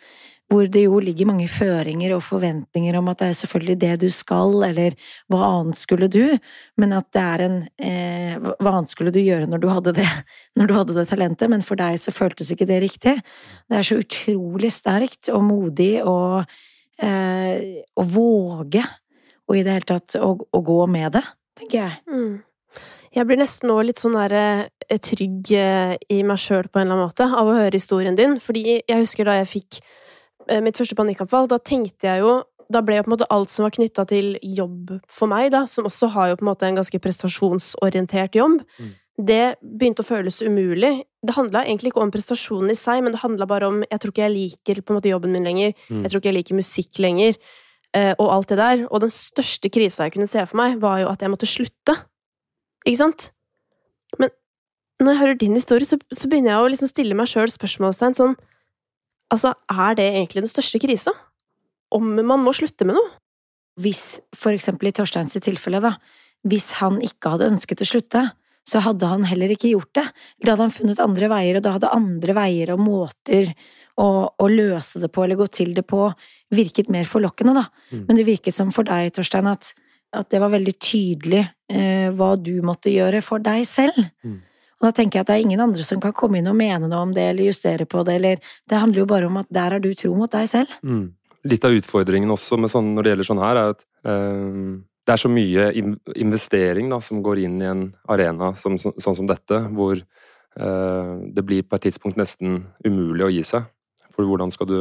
hvor 0.52 0.66
det 0.68 0.82
jo 0.84 0.98
ligger 1.00 1.30
mange 1.30 1.46
føringer 1.48 2.12
og 2.12 2.24
forventninger 2.26 2.96
om 2.98 3.06
at 3.08 3.22
det 3.22 3.28
er 3.30 3.38
selvfølgelig 3.38 3.76
det 3.80 3.92
du 4.02 4.08
skal, 4.12 4.58
eller 4.66 4.96
hva 5.32 5.46
annet 5.46 5.78
skulle 5.80 6.10
du, 6.12 6.34
men 6.80 6.92
at 6.96 7.08
det 7.14 7.22
er 7.22 7.44
en 7.46 7.56
eh, 7.78 8.34
Hva 8.36 8.74
annet 8.74 8.92
skulle 8.92 9.14
du 9.14 9.20
gjøre 9.22 9.48
når 9.48 9.62
du 9.62 9.68
hadde 9.70 9.94
det, 10.02 10.08
når 10.58 10.68
du 10.68 10.76
hadde 10.76 10.98
det 10.98 11.06
talentet, 11.08 11.52
men 11.52 11.64
for 11.64 11.80
deg 11.80 11.96
så 12.02 12.12
føltes 12.14 12.52
ikke 12.52 12.68
det 12.68 12.82
riktig. 12.84 13.16
Det 13.70 13.78
er 13.78 13.88
så 13.88 14.00
utrolig 14.02 14.72
sterkt 14.74 15.32
og 15.32 15.46
modig 15.46 15.94
og 16.02 16.44
eh, 17.02 17.82
å 17.98 18.06
våge, 18.08 18.84
og 19.48 19.58
i 19.58 19.64
det 19.66 19.76
hele 19.76 19.88
tatt 19.88 20.16
å, 20.22 20.34
å 20.38 20.62
gå 20.64 20.80
med 20.90 21.18
det, 21.18 21.24
tenker 21.58 21.78
jeg. 21.82 22.00
Mm. 22.08 22.40
Jeg 23.12 23.28
blir 23.28 23.42
nesten 23.42 23.68
nå 23.68 23.74
litt 23.84 24.00
sånn 24.00 24.16
der 24.16 24.32
eh, 24.88 25.00
trygg 25.04 25.50
eh, 25.56 25.96
i 26.08 26.22
meg 26.24 26.40
sjøl 26.40 26.70
på 26.72 26.80
en 26.80 26.86
eller 26.86 26.96
annen 26.96 27.10
måte 27.10 27.26
av 27.28 27.50
å 27.50 27.58
høre 27.58 27.76
historien 27.76 28.16
din. 28.16 28.38
Fordi 28.40 28.78
jeg 28.78 29.02
husker 29.02 29.28
da 29.28 29.36
jeg 29.42 29.50
fikk 29.50 29.82
eh, 30.48 30.62
mitt 30.64 30.80
første 30.80 30.96
panikkanfall, 30.96 31.50
da 31.50 31.60
tenkte 31.60 32.08
jeg 32.08 32.24
jo 32.24 32.40
Da 32.72 32.80
ble 32.80 32.96
jo 32.96 33.02
på 33.04 33.10
en 33.10 33.12
måte 33.12 33.26
alt 33.34 33.50
som 33.52 33.66
var 33.66 33.74
knytta 33.74 34.06
til 34.08 34.38
jobb 34.40 34.94
for 35.10 35.28
meg, 35.28 35.50
da, 35.52 35.66
som 35.68 35.84
også 35.84 36.08
har 36.14 36.30
jo 36.30 36.38
på 36.40 36.46
en 36.46 36.48
måte 36.48 36.64
en 36.64 36.78
ganske 36.78 37.00
prestasjonsorientert 37.04 38.38
jobb, 38.38 38.62
Mm. 38.78 38.94
Det 39.20 39.56
begynte 39.60 40.02
å 40.02 40.06
føles 40.08 40.40
umulig. 40.42 41.04
Det 41.22 41.34
handla 41.36 41.66
egentlig 41.66 41.92
ikke 41.92 42.00
om 42.02 42.10
prestasjonen 42.14 42.72
i 42.72 42.76
seg, 42.78 43.02
men 43.04 43.12
det 43.12 43.20
handla 43.22 43.46
bare 43.46 43.68
om 43.68 43.82
Jeg 43.84 44.00
tror 44.00 44.12
ikke 44.14 44.24
jeg 44.24 44.34
liker 44.34 44.80
på 44.82 44.92
en 44.94 44.98
måte 44.98 45.10
jobben 45.12 45.32
min 45.34 45.44
lenger. 45.44 45.74
Mm. 45.90 46.02
Jeg 46.02 46.10
tror 46.10 46.22
ikke 46.22 46.30
jeg 46.30 46.38
liker 46.38 46.58
musikk 46.58 46.98
lenger. 46.98 47.36
eh, 47.94 48.14
Og 48.18 48.32
alt 48.32 48.48
det 48.48 48.58
der. 48.58 48.86
Og 48.90 49.00
den 49.04 49.12
største 49.12 49.68
krisa 49.70 50.04
jeg 50.08 50.12
kunne 50.16 50.26
se 50.30 50.46
for 50.46 50.56
meg, 50.56 50.80
var 50.80 51.00
jo 51.00 51.08
at 51.12 51.20
jeg 51.20 51.30
måtte 51.30 51.46
slutte. 51.46 51.96
Ikke 52.86 52.98
sant? 52.98 53.30
Men 54.18 54.30
når 55.00 55.12
jeg 55.12 55.20
hører 55.20 55.38
din 55.38 55.54
historie, 55.54 55.84
så, 55.84 55.98
så 56.12 56.28
begynner 56.28 56.54
jeg 56.56 56.62
å 56.64 56.70
liksom 56.72 56.88
stille 56.88 57.14
meg 57.14 57.28
sjøl 57.28 57.50
spørsmålstegn 57.52 58.14
sånn 58.16 58.36
Altså, 59.32 59.54
er 59.70 59.94
det 59.96 60.04
egentlig 60.12 60.42
den 60.42 60.50
største 60.50 60.76
krisa? 60.78 61.12
Om 61.92 62.18
man 62.26 62.42
må 62.44 62.52
slutte 62.52 62.84
med 62.84 62.96
noe? 62.98 63.10
hvis 63.80 64.20
for 64.36 64.52
eksempel 64.52 64.90
i 64.90 64.92
Torsteins 64.92 65.32
tilfelle, 65.40 65.80
da, 65.80 65.94
hvis 66.44 66.72
han 66.82 66.98
ikke 67.00 67.30
hadde 67.32 67.46
ønsket 67.54 67.80
å 67.80 67.86
slutte, 67.88 68.22
så 68.68 68.82
hadde 68.84 69.08
han 69.10 69.24
heller 69.26 69.52
ikke 69.54 69.72
gjort 69.72 69.92
det. 69.98 70.04
Da 70.42 70.52
hadde 70.52 70.66
han 70.68 70.74
funnet 70.74 71.02
andre 71.02 71.30
veier, 71.32 71.58
og 71.58 71.64
da 71.64 71.76
hadde 71.76 71.94
andre 71.94 72.36
veier 72.36 72.74
og 72.74 72.82
måter 72.82 73.50
å, 74.00 74.08
å 74.30 74.48
løse 74.48 75.02
det 75.02 75.10
på 75.12 75.24
eller 75.24 75.40
gå 75.40 75.48
til 75.52 75.74
det 75.76 75.84
på 75.88 76.06
virket 76.54 76.92
mer 76.92 77.08
forlokkende, 77.08 77.56
da. 77.58 77.66
Mm. 77.90 78.04
Men 78.08 78.20
det 78.20 78.28
virket 78.28 78.56
som 78.56 78.70
for 78.74 78.88
deg, 78.88 79.10
Torstein, 79.16 79.50
at, 79.50 79.72
at 80.14 80.30
det 80.32 80.40
var 80.42 80.52
veldig 80.54 80.74
tydelig 80.78 81.42
eh, 81.72 82.08
hva 82.14 82.34
du 82.38 82.54
måtte 82.64 82.92
gjøre 82.92 83.22
for 83.24 83.42
deg 83.42 83.66
selv. 83.68 83.98
Mm. 84.24 84.40
Og 84.82 84.88
da 84.88 84.94
tenker 84.98 85.18
jeg 85.18 85.24
at 85.24 85.30
det 85.30 85.34
er 85.38 85.44
ingen 85.44 85.62
andre 85.62 85.84
som 85.86 86.00
kan 86.02 86.14
komme 86.16 86.40
inn 86.40 86.50
og 86.50 86.56
mene 86.58 86.88
noe 86.90 87.02
om 87.06 87.12
det 87.14 87.28
eller 87.30 87.50
justere 87.52 87.86
på 87.86 88.02
det, 88.06 88.16
eller 88.18 88.54
Det 88.66 88.80
handler 88.82 89.04
jo 89.04 89.10
bare 89.10 89.28
om 89.28 89.36
at 89.38 89.50
der 89.52 89.76
er 89.76 89.82
du 89.82 89.92
tro 89.94 90.14
mot 90.18 90.32
deg 90.32 90.48
selv. 90.50 90.72
Mm. 90.82 91.12
Litt 91.46 91.64
av 91.66 91.74
utfordringen 91.74 92.30
også 92.30 92.58
med 92.58 92.70
sånn, 92.70 92.90
når 92.94 93.02
det 93.02 93.12
gjelder 93.12 93.28
sånn 93.28 93.42
her, 93.42 93.60
er 93.60 93.76
at 93.76 93.84
eh, 94.10 94.58
det 95.02 95.14
er 95.14 95.20
så 95.20 95.30
mye 95.30 95.70
investering 96.20 96.92
da, 96.92 97.00
som 97.02 97.22
går 97.24 97.42
inn 97.42 97.58
i 97.62 97.68
en 97.68 97.86
arena 98.10 98.52
som, 98.58 98.78
så, 98.78 98.92
sånn 99.02 99.18
som 99.18 99.28
dette, 99.30 99.58
hvor 99.74 99.96
eh, 99.98 101.12
det 101.34 101.44
blir 101.46 101.66
på 101.66 101.78
et 101.78 101.88
tidspunkt 101.88 102.20
nesten 102.20 102.60
umulig 102.86 103.26
å 103.26 103.32
gi 103.32 103.42
seg. 103.46 103.66
For 104.14 104.28
hvordan 104.28 104.54
skal 104.54 104.70
du 104.70 104.78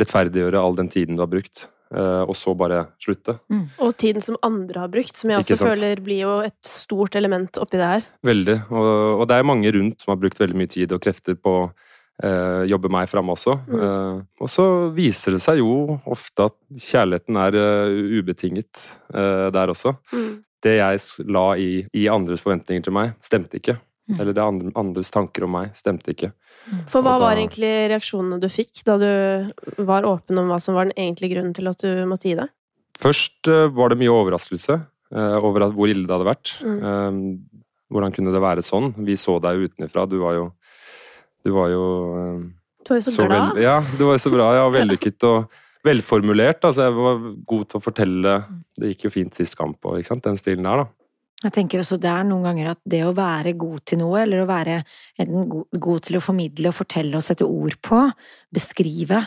rettferdiggjøre 0.00 0.60
all 0.60 0.78
den 0.78 0.88
tiden 0.92 1.18
du 1.18 1.22
har 1.22 1.30
brukt, 1.30 1.66
eh, 1.92 2.22
og 2.24 2.32
så 2.40 2.54
bare 2.56 2.86
slutte? 3.02 3.36
Og 3.84 3.92
tiden 4.00 4.24
som 4.24 4.40
andre 4.46 4.86
har 4.86 4.92
brukt, 4.92 5.12
som 5.18 5.34
jeg 5.34 5.44
også 5.44 5.60
føler 5.60 6.00
blir 6.04 6.24
jo 6.24 6.38
et 6.46 6.58
stort 6.64 7.18
element 7.20 7.60
oppi 7.60 7.80
det 7.82 7.90
her. 7.90 8.08
Veldig. 8.24 8.58
Og, 8.72 8.92
og 9.20 9.26
det 9.28 9.38
er 9.38 9.50
mange 9.52 9.74
rundt 9.76 10.00
som 10.00 10.14
har 10.14 10.22
brukt 10.24 10.40
veldig 10.40 10.56
mye 10.62 10.72
tid 10.72 10.96
og 10.96 11.04
krefter 11.04 11.36
på 11.36 11.58
eh, 12.22 12.64
jobbe 12.70 12.90
meg 12.92 13.08
fram 13.10 13.32
også. 13.34 13.56
Mm. 13.66 13.80
Eh, 13.86 14.20
og 14.44 14.50
så 14.52 14.66
viser 14.94 15.36
det 15.36 15.42
seg 15.44 15.62
jo 15.62 15.98
ofte 16.04 16.50
at 16.50 16.56
kjærligheten 16.90 17.40
er 17.40 17.58
uh, 17.58 18.18
ubetinget 18.18 18.84
eh, 19.14 19.48
der 19.54 19.72
også. 19.72 19.96
Mm. 20.12 20.30
Det 20.64 20.78
jeg 20.78 21.26
la 21.28 21.48
i, 21.60 21.84
i 21.92 22.06
andres 22.08 22.44
forventninger 22.44 22.86
til 22.86 22.96
meg, 22.96 23.12
stemte 23.24 23.60
ikke. 23.60 23.76
Mm. 24.08 24.16
Eller 24.20 24.36
det 24.36 24.44
andre, 24.44 24.72
andres 24.76 25.12
tanker 25.12 25.46
om 25.46 25.54
meg, 25.56 25.72
stemte 25.76 26.12
ikke. 26.12 26.32
For 26.88 27.04
hva 27.04 27.16
da- 27.16 27.22
var 27.26 27.38
egentlig 27.40 27.72
reaksjonene 27.92 28.40
du 28.40 28.48
fikk 28.52 28.84
da 28.84 28.98
du 29.00 29.84
var 29.84 30.08
åpen 30.08 30.40
om 30.40 30.48
hva 30.52 30.60
som 30.60 30.76
var 30.76 30.88
den 30.88 30.96
egentlige 30.96 31.36
grunnen 31.36 31.54
til 31.56 31.68
at 31.68 31.80
du 31.84 32.04
måtte 32.08 32.28
gi 32.30 32.36
deg? 32.38 32.52
Først 33.00 33.50
eh, 33.50 33.68
var 33.74 33.90
det 33.92 34.00
mye 34.00 34.12
overraskelse 34.12 34.78
eh, 34.78 35.36
over 35.40 35.68
at, 35.68 35.76
hvor 35.76 35.90
ille 35.90 36.06
det 36.06 36.14
hadde 36.14 36.30
vært. 36.30 36.54
Mm. 36.64 37.38
Hvordan 37.92 38.14
kunne 38.14 38.32
det 38.34 38.42
være 38.42 38.64
sånn? 38.64 38.92
Vi 39.06 39.16
så 39.20 39.36
deg 39.42 39.68
utenfra. 39.68 40.06
Du 40.08 40.16
var 40.22 40.38
jo 40.38 40.46
Du 41.44 41.52
var 41.52 41.68
jo 41.72 41.84
Du 42.84 42.94
var 42.94 43.00
jo 43.00 43.04
så, 43.04 43.28
glad. 43.28 43.60
ja, 43.60 43.78
du 43.98 44.04
var 44.06 44.16
jo 44.16 44.24
så 44.24 44.32
bra. 44.32 44.50
Ja, 44.56 44.66
vellykket 44.78 45.28
og 45.28 45.52
velformulert. 45.84 46.64
Altså, 46.64 46.88
jeg 46.88 46.96
var 46.96 47.24
god 47.52 47.64
til 47.70 47.80
å 47.80 47.84
fortelle. 47.84 48.36
Det 48.76 48.92
gikk 48.94 49.08
jo 49.08 49.14
fint 49.20 49.36
sist 49.36 49.56
kamp 49.58 49.84
og 49.84 50.00
den 50.00 50.40
stilen 50.40 50.68
der, 50.68 50.84
da. 50.84 50.90
Jeg 51.44 51.52
tenker 51.52 51.82
også 51.82 51.98
det 52.00 52.08
er 52.08 52.24
noen 52.24 52.46
ganger 52.46 52.70
at 52.72 52.80
det 52.88 53.02
å 53.04 53.12
være 53.16 53.52
god 53.60 53.82
til 53.90 54.00
noe, 54.00 54.22
eller 54.22 54.40
å 54.40 54.48
være 54.48 54.78
enten 55.20 55.48
god, 55.50 55.78
god 55.86 56.06
til 56.06 56.16
å 56.16 56.22
formidle 56.24 56.70
og 56.70 56.76
fortelle 56.78 57.18
og 57.18 57.24
sette 57.26 57.44
ord 57.44 57.76
på, 57.84 58.00
beskrive, 58.54 59.20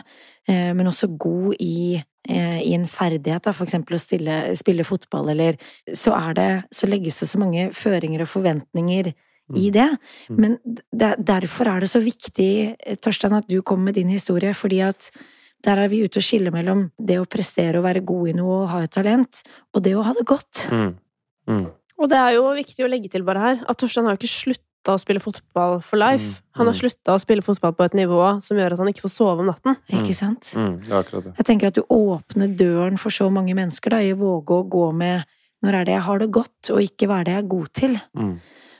eh, 0.48 0.72
men 0.74 0.90
også 0.90 1.12
god 1.14 1.60
i, 1.62 2.00
eh, 2.26 2.58
i 2.64 2.74
en 2.74 2.88
ferdighet, 2.90 3.44
da, 3.44 3.54
for 3.54 3.68
eksempel 3.68 3.94
å 3.94 4.02
stille, 4.02 4.40
spille 4.58 4.86
fotball, 4.88 5.30
eller 5.30 5.60
så 5.94 6.16
er 6.18 6.34
det 6.34 6.50
Så 6.74 6.90
legges 6.90 7.20
det 7.20 7.28
så 7.30 7.38
mange 7.38 7.70
føringer 7.70 8.22
og 8.26 8.32
forventninger 8.34 9.12
i 9.56 9.70
det. 9.72 9.88
Mm. 10.28 10.38
Men 10.42 10.58
derfor 10.92 11.70
er 11.70 11.80
det 11.80 11.90
så 11.90 12.02
viktig, 12.04 12.76
eh, 12.78 12.96
Torstein, 13.00 13.36
at 13.38 13.48
du 13.48 13.62
kommer 13.62 13.90
med 13.90 13.94
din 13.94 14.08
historie, 14.08 14.52
fordi 14.54 14.80
at 14.84 15.10
der 15.64 15.78
er 15.78 15.88
vi 15.88 16.04
ute 16.04 16.20
og 16.20 16.22
skiller 16.24 16.54
mellom 16.54 16.90
det 16.98 17.18
å 17.18 17.26
prestere 17.26 17.78
og 17.78 17.84
være 17.84 18.04
god 18.06 18.28
i 18.28 18.36
noe 18.38 18.62
og 18.62 18.70
ha 18.72 18.82
et 18.84 18.94
talent, 18.94 19.42
og 19.74 19.82
det 19.82 19.96
å 19.96 20.04
ha 20.06 20.12
det 20.14 20.26
godt. 20.28 20.68
Mm. 20.70 20.94
Mm. 21.48 21.66
Og 21.98 22.10
det 22.10 22.18
er 22.18 22.36
jo 22.36 22.50
viktig 22.54 22.84
å 22.84 22.90
legge 22.90 23.10
til 23.10 23.24
bare 23.26 23.42
her, 23.42 23.62
at 23.66 23.78
Torstein 23.80 24.06
har 24.06 24.14
jo 24.14 24.20
ikke 24.20 24.30
slutta 24.30 24.94
å 24.94 25.00
spille 25.02 25.20
fotball 25.20 25.80
for 25.84 25.98
life. 26.00 26.38
Mm, 26.38 26.52
Han 26.60 26.68
har 26.68 26.76
mm. 26.76 26.78
slutta 26.78 27.16
å 27.16 27.22
spille 27.22 27.42
fotball 27.44 27.74
på 27.74 27.88
et 27.88 27.96
nivå 27.98 28.20
som 28.44 28.60
gjør 28.60 28.76
at 28.76 28.82
han 28.82 28.92
ikke 28.92 29.04
får 29.04 29.14
sove 29.16 29.42
om 29.42 29.50
natten. 29.50 29.74
Ikke 29.90 30.14
sant? 30.16 30.52
Mm. 30.54 30.78
Det. 30.86 31.24
Jeg 31.40 31.48
tenker 31.48 31.72
at 31.72 31.80
du 31.80 31.82
åpner 31.90 32.54
døren 32.54 33.00
for 33.00 33.14
så 33.14 33.26
mange 33.34 33.56
mennesker 33.58 33.96
da, 33.96 34.00
i 34.04 34.14
å 34.14 34.20
våge 34.20 34.60
å 34.60 34.68
gå 34.70 34.86
med 34.96 35.26
når 35.66 35.74
er 35.74 35.88
det 35.88 35.96
jeg 35.96 36.06
har 36.06 36.22
det 36.22 36.30
godt, 36.30 36.70
og 36.70 36.84
ikke 36.84 37.08
hva 37.10 37.18
er 37.18 37.26
det 37.26 37.34
jeg 37.34 37.42
er 37.42 37.50
god 37.50 37.70
til. 37.74 37.98
Mm. 38.14 38.34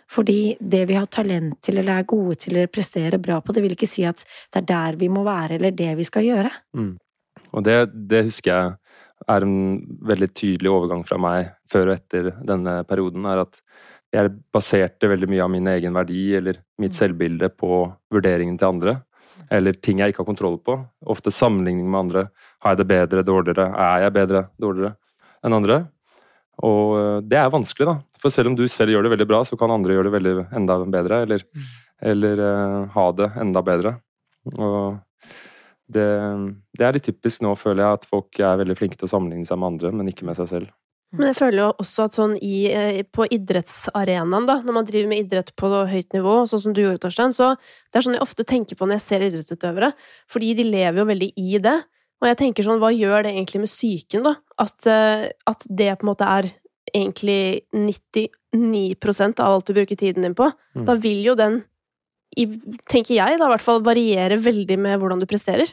Fordi 0.09 0.57
det 0.61 0.87
vi 0.89 0.97
har 0.97 1.09
talent 1.13 1.59
til, 1.63 1.79
eller 1.81 2.01
er 2.01 2.09
gode 2.09 2.39
til, 2.41 2.57
eller 2.57 2.71
presterer 2.73 3.21
bra 3.21 3.43
på, 3.45 3.53
det 3.53 3.63
vil 3.65 3.75
ikke 3.77 3.91
si 3.91 4.07
at 4.09 4.25
det 4.25 4.63
er 4.63 4.69
der 4.71 4.99
vi 5.01 5.11
må 5.13 5.25
være, 5.27 5.59
eller 5.59 5.75
det 5.77 5.91
vi 5.99 6.07
skal 6.09 6.25
gjøre. 6.25 6.53
Mm. 6.77 6.95
Og 7.53 7.65
det, 7.65 7.77
det 8.09 8.25
husker 8.31 8.53
jeg 8.55 8.77
er 9.29 9.45
en 9.45 9.59
veldig 10.09 10.31
tydelig 10.33 10.71
overgang 10.71 11.03
fra 11.07 11.19
meg 11.21 11.53
før 11.69 11.91
og 11.91 11.99
etter 11.99 12.31
denne 12.47 12.81
perioden, 12.89 13.27
er 13.29 13.43
at 13.45 13.61
jeg 14.15 14.33
baserte 14.55 15.11
veldig 15.11 15.29
mye 15.29 15.45
av 15.45 15.53
min 15.53 15.69
egen 15.69 15.97
verdi 15.97 16.23
eller 16.39 16.63
mitt 16.81 16.97
selvbilde 16.97 17.51
på 17.53 17.83
vurderingen 18.15 18.57
til 18.57 18.71
andre. 18.71 18.95
Eller 19.53 19.77
ting 19.77 20.01
jeg 20.01 20.13
ikke 20.13 20.23
har 20.23 20.31
kontroll 20.31 20.57
på. 20.65 20.79
Ofte 21.13 21.33
sammenligning 21.33 21.89
med 21.91 22.01
andre. 22.07 22.25
Har 22.65 22.73
jeg 22.75 22.81
det 22.81 22.89
bedre, 22.89 23.25
dårligere? 23.27 23.69
Er 23.77 24.07
jeg 24.07 24.17
bedre, 24.17 24.43
dårligere 24.61 24.95
enn 25.45 25.57
andre? 25.57 25.79
Og 26.65 26.97
øh, 26.99 27.19
det 27.23 27.39
er 27.39 27.53
vanskelig, 27.53 27.87
da. 27.87 27.97
For 28.23 28.35
selv 28.35 28.53
om 28.53 28.57
du 28.59 28.65
selv 28.71 28.95
gjør 28.95 29.07
det 29.07 29.13
veldig 29.17 29.29
bra, 29.31 29.43
så 29.47 29.59
kan 29.59 29.73
andre 29.75 29.95
gjøre 29.95 30.09
det 30.09 30.17
veldig 30.17 30.35
enda 30.59 30.79
bedre. 30.85 31.23
Eller, 31.27 31.45
eller 32.13 32.43
uh, 32.43 32.81
ha 32.95 33.07
det 33.19 33.31
enda 33.45 33.63
bedre. 33.67 33.95
Og 34.55 34.99
det, 35.89 36.09
det 36.77 36.85
er 36.85 36.97
litt 36.97 37.07
typisk 37.09 37.45
nå, 37.45 37.55
føler 37.59 37.85
jeg, 37.85 38.01
at 38.01 38.11
folk 38.11 38.43
er 38.43 38.61
veldig 38.61 38.77
flinke 38.79 38.99
til 38.99 39.09
å 39.09 39.13
sammenligne 39.15 39.49
seg 39.49 39.61
med 39.61 39.75
andre, 39.75 39.95
men 40.01 40.13
ikke 40.13 40.29
med 40.29 40.39
seg 40.39 40.51
selv. 40.51 40.75
Men 41.17 41.31
jeg 41.31 41.39
føler 41.39 41.63
jo 41.63 41.69
også 41.81 42.05
at 42.05 42.17
sånn 42.19 42.35
i, 42.45 42.57
eh, 42.69 42.99
på 43.09 43.25
idrettsarenaen, 43.33 44.49
da, 44.49 44.59
når 44.61 44.75
man 44.77 44.89
driver 44.89 45.09
med 45.09 45.23
idrett 45.23 45.55
på 45.57 45.71
høyt 45.89 46.13
nivå, 46.13 46.35
sånn 46.51 46.63
som 46.67 46.75
du 46.77 46.83
gjorde, 46.83 47.01
Torstein, 47.07 47.33
så 47.33 47.55
det 47.57 47.97
er 48.01 48.05
sånn 48.05 48.19
jeg 48.19 48.27
ofte 48.27 48.45
tenker 48.45 48.77
på 48.77 48.85
når 48.85 48.99
jeg 48.99 49.07
ser 49.07 49.25
idrettsutøvere, 49.25 49.95
fordi 50.29 50.53
de 50.59 50.69
lever 50.69 51.01
jo 51.01 51.07
veldig 51.09 51.31
i 51.41 51.63
det. 51.65 51.79
Og 52.19 52.29
jeg 52.29 52.39
tenker 52.43 52.67
sånn, 52.67 52.81
hva 52.83 52.91
gjør 52.93 53.25
det 53.25 53.33
egentlig 53.33 53.63
med 53.63 53.73
psyken, 53.73 54.27
da? 54.27 54.35
At, 54.61 54.77
eh, 54.91 55.29
at 55.49 55.65
det 55.71 55.95
på 55.97 56.05
en 56.05 56.11
måte 56.11 56.29
er 56.29 56.51
egentlig 56.93 57.67
99% 57.75 59.43
av 59.45 59.55
alt 59.55 59.69
du 59.69 59.75
bruker 59.77 59.99
tiden 59.99 60.27
din 60.27 60.37
på. 60.39 60.51
Mm. 60.77 60.85
Da 60.89 60.97
vil 60.99 61.21
jo 61.27 61.35
den, 61.39 61.63
tenker 62.91 63.15
jeg, 63.17 63.39
da 63.41 63.49
i 63.49 63.53
hvert 63.55 63.65
fall 63.65 63.85
variere 63.85 64.41
veldig 64.41 64.79
med 64.81 65.01
hvordan 65.01 65.23
du 65.23 65.29
presterer. 65.31 65.73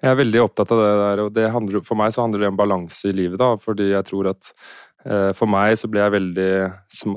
Jeg 0.00 0.14
er 0.14 0.16
veldig 0.16 0.40
opptatt 0.46 0.70
av 0.72 0.80
det 0.80 0.92
der, 1.02 1.22
og 1.26 1.34
det 1.36 1.50
handler, 1.52 1.82
for 1.84 2.00
meg 2.00 2.14
så 2.14 2.24
handler 2.24 2.44
det 2.44 2.52
om 2.54 2.60
balanse 2.60 3.10
i 3.10 3.16
livet, 3.16 3.36
da, 3.40 3.52
fordi 3.60 3.90
jeg 3.90 4.06
tror 4.08 4.30
at 4.32 4.52
eh, 5.04 5.30
for 5.36 5.50
meg 5.50 5.76
så 5.76 5.90
ble 5.92 6.00
jeg 6.00 6.14
veldig 6.16 6.52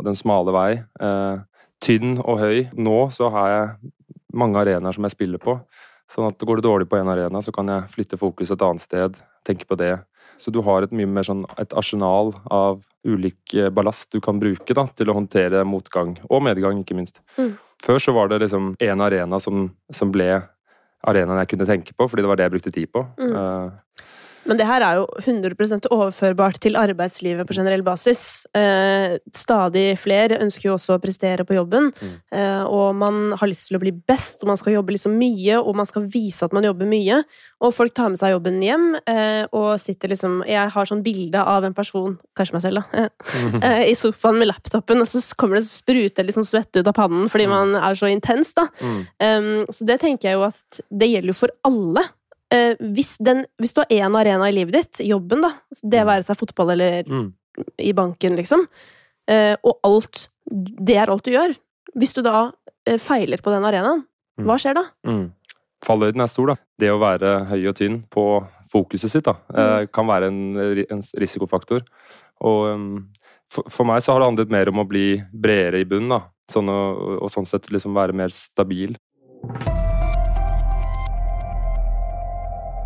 den 0.10 0.20
smale 0.20 0.56
vei. 0.56 0.70
Eh, 1.00 1.38
tynn 1.84 2.18
og 2.20 2.40
høy. 2.40 2.58
Nå 2.80 2.98
så 3.16 3.32
har 3.32 3.50
jeg 3.54 3.94
mange 4.36 4.60
arenaer 4.60 4.96
som 4.96 5.08
jeg 5.08 5.16
spiller 5.16 5.42
på. 5.42 5.58
Sånn 6.12 6.28
at 6.28 6.44
går 6.44 6.60
det 6.60 6.68
dårlig 6.68 6.90
på 6.92 7.00
en 7.00 7.12
arena, 7.12 7.42
så 7.42 7.54
kan 7.56 7.72
jeg 7.72 7.90
flytte 7.94 8.20
fokus 8.20 8.52
et 8.54 8.64
annet 8.66 8.84
sted, 8.84 9.16
tenke 9.48 9.68
på 9.70 9.78
det. 9.80 9.96
Så 10.44 10.52
du 10.52 10.60
har 10.66 10.84
et 10.84 10.92
mye 10.96 11.08
mer 11.08 11.24
sånn 11.24 11.46
et 11.62 11.74
arsenal 11.80 12.34
av 12.52 12.82
ulik 13.08 13.54
eh, 13.56 13.70
ballast 13.72 14.12
du 14.12 14.20
kan 14.24 14.42
bruke 14.42 14.76
da, 14.76 14.88
til 14.92 15.12
å 15.12 15.16
håndtere 15.16 15.64
motgang, 15.68 16.18
og 16.28 16.44
medgang, 16.44 16.82
ikke 16.84 16.98
minst. 16.98 17.22
Mm. 17.38 17.54
Før 17.84 18.00
så 18.04 18.16
var 18.16 18.32
det 18.32 18.42
liksom 18.44 18.74
én 18.84 19.04
arena 19.04 19.40
som, 19.44 19.70
som 19.92 20.12
ble 20.12 20.42
arenaen 21.04 21.42
jeg 21.44 21.54
kunne 21.54 21.68
tenke 21.68 21.96
på, 21.96 22.08
fordi 22.08 22.24
det 22.24 22.32
var 22.32 22.40
det 22.40 22.48
jeg 22.48 22.56
brukte 22.56 22.76
tid 22.76 22.92
på. 22.92 23.06
Mm. 23.20 23.34
Eh, 23.40 24.04
Men 24.46 24.58
det 24.60 24.66
her 24.68 24.82
er 24.84 24.98
jo 25.00 25.06
100% 25.24 25.88
overførbart 25.94 26.58
til 26.60 26.76
arbeidslivet 26.76 27.48
på 27.48 27.56
generell 27.56 27.82
basis. 27.86 28.46
Eh, 28.54 29.18
stadig 29.34 29.98
flere 30.02 30.40
ønsker 30.44 30.68
jo 30.70 30.74
også 30.76 30.98
å 30.98 31.02
prestere 31.04 31.46
på 31.48 31.56
jobben, 31.56 31.92
Mm. 31.94 32.16
eh, 32.32 32.64
og 32.66 32.96
man 32.96 33.32
har 33.40 33.48
lyst 33.48 33.68
til 33.70 33.78
å 33.78 33.80
bli 33.80 33.92
best, 33.92 34.44
og 34.44 34.48
man 34.48 34.58
skal 34.58 34.74
jobbe 34.74 34.92
liksom 34.92 35.16
mye, 35.18 35.58
og 35.64 35.76
man 35.76 35.86
skal 35.86 36.04
vise 36.12 36.44
at 36.44 36.52
man 36.54 36.64
jobber 36.64 36.86
mye. 36.86 37.24
Og 37.62 37.74
folk 37.74 37.94
tar 37.94 38.10
med 38.10 38.20
seg 38.20 38.34
jobben 38.34 38.60
hjem, 38.62 39.00
eh, 39.08 39.46
og 39.54 39.80
sitter 39.80 40.10
liksom 40.10 40.44
Jeg 40.46 40.70
har 40.72 40.86
sånn 40.86 41.04
bilde 41.04 41.36
av 41.40 41.64
en 41.64 41.74
person, 41.74 42.18
kanskje 42.36 42.54
meg 42.54 42.62
selv, 42.64 42.84
da, 42.92 43.10
eh, 43.64 43.90
i 43.92 43.96
sofaen 43.96 44.38
med 44.40 44.48
laptopen, 44.50 45.00
og 45.00 45.08
så 45.08 45.22
kommer 45.36 45.56
det 45.56 45.66
spruter 45.70 46.24
sånn 46.34 46.44
svette 46.48 46.80
ut 46.82 46.88
av 46.88 46.94
pannen 46.94 47.30
fordi 47.30 47.46
Mm. 47.48 47.50
man 47.50 47.76
er 47.76 47.94
så 47.96 48.10
intens, 48.12 48.54
da. 48.54 48.68
mm, 48.82 49.08
Um, 49.24 49.66
så 49.72 49.86
det 49.86 50.00
tenker 50.02 50.30
jeg 50.30 50.34
jo 50.34 50.44
at 50.44 50.82
det 50.92 51.08
gjelder 51.10 51.28
jo 51.28 51.34
for 51.34 51.50
alle. 51.66 52.04
Eh, 52.54 52.76
hvis, 52.94 53.16
den, 53.24 53.44
hvis 53.62 53.74
du 53.74 53.82
har 53.82 53.94
én 53.94 54.18
arena 54.20 54.50
i 54.50 54.54
livet 54.56 54.76
ditt, 54.78 55.04
jobben, 55.08 55.42
da, 55.42 55.54
det 55.82 56.06
være 56.06 56.26
seg 56.28 56.38
fotball 56.38 56.76
eller 56.76 57.08
mm, 57.10 57.28
i 57.82 57.94
banken, 57.98 58.36
liksom, 58.38 58.68
eh, 59.32 59.56
og 59.64 59.80
alt 59.88 60.28
Det 60.44 60.98
er 61.00 61.10
alt 61.10 61.24
du 61.26 61.32
gjør. 61.32 61.54
Hvis 61.96 62.14
du 62.18 62.22
da 62.26 62.52
eh, 62.86 62.98
feiler 63.00 63.42
på 63.42 63.54
den 63.54 63.66
arenaen, 63.70 64.04
Mm. 64.34 64.48
hva 64.48 64.56
skjer 64.58 64.74
da? 64.74 64.82
mm. 65.06 65.26
Fallhøyden 65.86 66.24
er 66.24 66.30
stor, 66.32 66.48
da. 66.48 66.56
Det 66.82 66.88
å 66.90 66.98
være 66.98 67.34
høy 67.52 67.68
og 67.70 67.76
tynn 67.78 68.00
på 68.10 68.24
fokuset 68.72 69.12
sitt 69.12 69.28
da, 69.28 69.36
eh, 69.54 69.86
kan 69.94 70.08
være 70.10 70.32
en, 70.32 70.40
en 70.90 71.04
risikofaktor. 71.22 71.84
Og 72.42 72.62
um, 72.74 72.88
for, 73.52 73.68
for 73.70 73.86
meg 73.86 74.02
så 74.02 74.16
har 74.16 74.24
det 74.24 74.30
handlet 74.32 74.56
mer 74.56 74.72
om 74.72 74.82
å 74.82 74.88
bli 74.90 75.20
bredere 75.30 75.84
i 75.84 75.86
bunnen, 75.86 76.16
da. 76.16 76.22
Sånn 76.50 76.72
å, 76.72 76.80
og 77.22 77.30
sånn 77.30 77.46
sett 77.46 77.70
liksom 77.70 77.94
være 77.94 78.16
mer 78.18 78.34
stabil. 78.34 78.98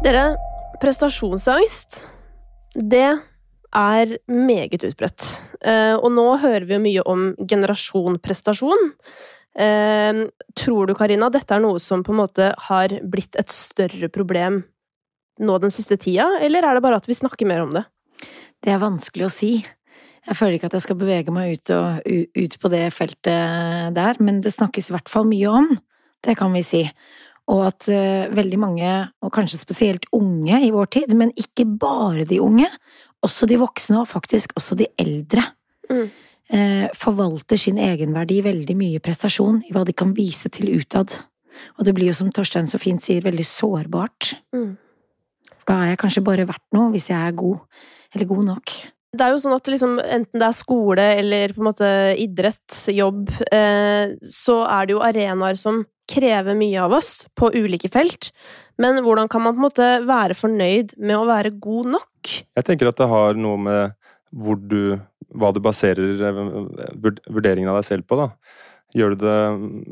Dere, 0.05 0.35
prestasjonsangst, 0.77 2.03
det 2.77 3.07
er 3.73 4.11
meget 4.29 4.83
utbredt. 4.85 5.25
Eh, 5.65 5.95
og 5.97 6.11
nå 6.13 6.25
hører 6.37 6.67
vi 6.69 6.75
jo 6.75 6.83
mye 6.83 7.05
om 7.09 7.23
generasjon 7.41 8.19
prestasjon. 8.21 8.91
Eh, 9.57 10.21
tror 10.53 10.85
du, 10.85 10.93
Karina, 10.97 11.31
dette 11.33 11.57
er 11.57 11.65
noe 11.65 11.81
som 11.81 12.05
på 12.05 12.13
en 12.13 12.21
måte 12.21 12.51
har 12.67 12.93
blitt 13.09 13.39
et 13.41 13.49
større 13.53 14.11
problem 14.13 14.61
nå 15.41 15.57
den 15.65 15.73
siste 15.73 15.97
tida, 16.01 16.29
eller 16.45 16.65
er 16.65 16.77
det 16.77 16.85
bare 16.85 17.01
at 17.01 17.09
vi 17.09 17.17
snakker 17.17 17.49
mer 17.49 17.65
om 17.65 17.73
det? 17.73 17.87
Det 18.61 18.73
er 18.73 18.81
vanskelig 18.81 19.25
å 19.25 19.33
si. 19.33 19.53
Jeg 20.27 20.37
føler 20.37 20.59
ikke 20.59 20.69
at 20.69 20.77
jeg 20.77 20.85
skal 20.85 21.01
bevege 21.01 21.33
meg 21.33 21.57
ut, 21.57 21.73
og, 21.73 22.05
ut 22.37 22.61
på 22.61 22.69
det 22.73 22.87
feltet 22.93 23.95
der, 23.97 24.21
men 24.21 24.43
det 24.45 24.53
snakkes 24.53 24.91
i 24.91 24.97
hvert 24.97 25.09
fall 25.09 25.25
mye 25.29 25.57
om. 25.61 25.71
Det 26.21 26.37
kan 26.37 26.53
vi 26.53 26.61
si. 26.65 26.83
Og 27.53 27.63
at 27.69 27.87
uh, 27.91 28.27
veldig 28.35 28.59
mange, 28.59 28.93
og 29.23 29.33
kanskje 29.35 29.61
spesielt 29.61 30.07
unge 30.15 30.59
i 30.65 30.71
vår 30.73 30.89
tid, 30.99 31.13
men 31.15 31.31
ikke 31.39 31.67
bare 31.79 32.25
de 32.27 32.41
unge, 32.43 32.67
også 33.23 33.47
de 33.49 33.59
voksne, 33.61 34.01
og 34.01 34.09
faktisk 34.11 34.55
også 34.59 34.77
de 34.79 34.89
eldre, 34.99 35.45
mm. 35.89 36.03
uh, 36.53 36.87
forvalter 36.97 37.59
sin 37.59 37.79
egenverdi 37.81 38.41
veldig 38.45 38.75
mye 38.79 39.03
prestasjon 39.03 39.63
i 39.67 39.73
hva 39.75 39.85
de 39.87 39.95
kan 39.95 40.11
vise 40.17 40.51
til 40.53 40.75
utad. 40.75 41.21
Og 41.79 41.87
det 41.87 41.95
blir 41.97 42.11
jo, 42.11 42.17
som 42.19 42.33
Torstein 42.33 42.67
så 42.69 42.79
fint 42.81 43.01
sier, 43.03 43.23
veldig 43.25 43.47
sårbart. 43.47 44.35
Mm. 44.55 44.75
Da 45.67 45.81
er 45.81 45.93
jeg 45.93 46.01
kanskje 46.03 46.25
bare 46.25 46.45
verdt 46.47 46.67
noe 46.75 46.91
hvis 46.93 47.09
jeg 47.11 47.17
er 47.17 47.35
god, 47.37 47.63
eller 48.15 48.29
god 48.29 48.45
nok. 48.53 48.75
Det 49.17 49.23
er 49.23 49.33
jo 49.33 49.41
sånn 49.41 49.55
at 49.55 49.69
liksom, 49.71 49.97
enten 50.03 50.41
det 50.41 50.47
er 50.47 50.55
skole 50.55 51.05
eller 51.17 51.53
på 51.55 51.63
en 51.63 51.69
måte 51.69 51.91
idrett, 52.21 52.79
jobb, 52.93 53.31
eh, 53.55 54.13
så 54.21 54.59
er 54.67 54.87
det 54.87 54.95
jo 54.95 55.03
arenaer 55.03 55.59
som 55.59 55.81
krever 56.07 56.55
mye 56.57 56.79
av 56.81 56.95
oss 56.97 57.11
på 57.37 57.51
ulike 57.55 57.89
felt. 57.91 58.31
Men 58.81 59.01
hvordan 59.03 59.29
kan 59.31 59.43
man 59.43 59.55
på 59.55 59.61
en 59.61 59.67
måte 59.67 59.87
være 60.07 60.37
fornøyd 60.37 60.95
med 61.01 61.17
å 61.17 61.27
være 61.27 61.55
god 61.61 61.91
nok? 61.97 62.33
Jeg 62.57 62.67
tenker 62.67 62.91
at 62.91 62.99
det 62.99 63.09
har 63.11 63.39
noe 63.39 63.59
med 63.61 63.97
hvor 64.35 64.59
du, 64.59 64.97
hva 65.35 65.51
du 65.55 65.59
baserer 65.63 66.23
eh, 66.29 66.39
vurderingen 67.27 67.71
av 67.71 67.79
deg 67.79 67.87
selv 67.89 68.07
på. 68.07 68.19
da. 68.19 68.29
Du 68.93 69.15
det, 69.19 69.39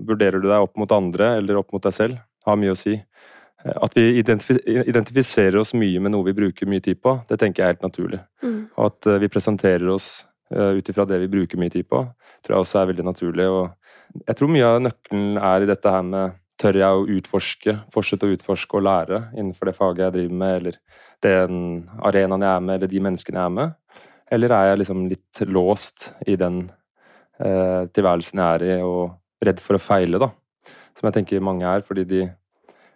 vurderer 0.07 0.39
du 0.39 0.48
deg 0.50 0.63
opp 0.63 0.75
mot 0.79 0.91
andre 0.95 1.36
eller 1.39 1.60
opp 1.60 1.75
mot 1.75 1.84
deg 1.84 1.95
selv? 1.95 2.22
Har 2.45 2.60
mye 2.60 2.75
å 2.75 2.79
si. 2.79 2.95
Eh, 2.95 3.75
at 3.75 3.98
vi 3.98 4.07
identifiserer 4.19 5.60
oss 5.62 5.75
mye 5.77 6.03
med 6.03 6.13
noe 6.15 6.27
vi 6.29 6.38
bruker 6.38 6.69
mye 6.69 6.84
tid 6.84 7.01
på, 7.03 7.17
det 7.29 7.39
tenker 7.41 7.63
jeg 7.63 7.67
er 7.67 7.75
helt 7.75 7.88
naturlig. 7.88 8.22
Mm. 8.45 8.62
Og 8.75 8.88
at 8.91 9.12
eh, 9.12 9.22
vi 9.24 9.31
presenterer 9.34 9.91
oss 9.91 10.27
ut 10.55 10.89
ifra 10.91 11.07
det 11.10 11.17
vi 11.24 11.27
bruker 11.27 11.57
mye 11.57 11.72
tid 11.74 11.88
på, 11.89 12.03
tror 12.45 12.53
jeg 12.53 12.63
også 12.63 12.77
er 12.77 12.89
veldig 12.91 13.03
naturlig. 13.07 13.48
Og 13.50 13.63
jeg 14.21 14.38
tror 14.39 14.51
mye 14.51 14.67
av 14.67 14.81
nøkkelen 14.83 15.39
er 15.41 15.65
i 15.65 15.69
dette 15.69 15.93
her 15.97 16.03
med 16.07 16.41
Tør 16.55 16.77
jeg 16.79 16.97
å 16.97 17.07
utforske, 17.12 17.74
fortsette 17.91 18.29
å 18.29 18.31
utforske 18.31 18.77
og 18.79 18.85
lære 18.85 19.17
innenfor 19.35 19.67
det 19.67 19.74
faget 19.75 20.05
jeg 20.05 20.13
driver 20.13 20.38
med, 20.39 20.53
eller 20.62 20.77
den 21.25 21.57
arenaen 22.00 22.45
jeg 22.45 22.51
er 22.51 22.63
med, 22.63 22.77
eller 22.77 22.91
de 22.93 23.01
menneskene 23.03 23.41
jeg 23.41 23.50
er 23.50 23.55
med? 23.57 23.74
Eller 24.31 24.55
er 24.55 24.69
jeg 24.69 24.79
liksom 24.79 25.01
litt 25.12 25.41
låst 25.51 26.05
i 26.24 26.38
den 26.39 26.62
eh, 27.43 27.83
tilværelsen 27.91 28.39
jeg 28.39 28.62
er 28.62 28.65
i, 28.69 28.77
og 28.88 29.17
redd 29.43 29.59
for 29.65 29.75
å 29.75 29.83
feile, 29.83 30.21
da? 30.24 30.31
Som 30.95 31.09
jeg 31.09 31.17
tenker 31.17 31.43
mange 31.43 31.67
er, 31.67 31.83
fordi 31.83 32.07
de 32.07 32.24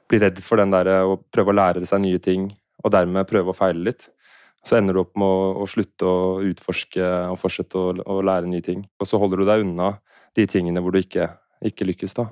blir 0.10 0.24
redd 0.24 0.40
for 0.46 0.64
den 0.64 0.72
derre 0.72 1.02
å 1.06 1.20
prøve 1.20 1.52
å 1.52 1.60
lære 1.60 1.84
seg 1.90 2.02
nye 2.06 2.24
ting, 2.24 2.48
og 2.80 2.96
dermed 2.96 3.28
prøve 3.30 3.52
å 3.52 3.58
feile 3.58 3.90
litt. 3.92 4.08
Så 4.66 4.78
ender 4.80 4.96
du 4.96 5.04
opp 5.04 5.16
med 5.20 5.28
å, 5.28 5.64
å 5.64 5.68
slutte 5.70 6.08
å 6.08 6.40
utforske 6.48 7.04
og 7.32 7.40
fortsette 7.40 7.80
å, 7.80 7.92
å, 8.04 8.22
lære 8.26 8.50
nye 8.50 8.64
ting. 8.64 8.84
Og 9.00 9.08
så 9.08 9.20
holder 9.22 9.42
du 9.42 9.48
deg 9.48 9.64
unna 9.64 9.94
de 10.38 10.46
tingene 10.50 10.84
hvor 10.84 10.94
du 10.94 11.00
ikke, 11.02 11.32
ikke 11.66 11.88
lykkes, 11.90 12.18
da. 12.18 12.30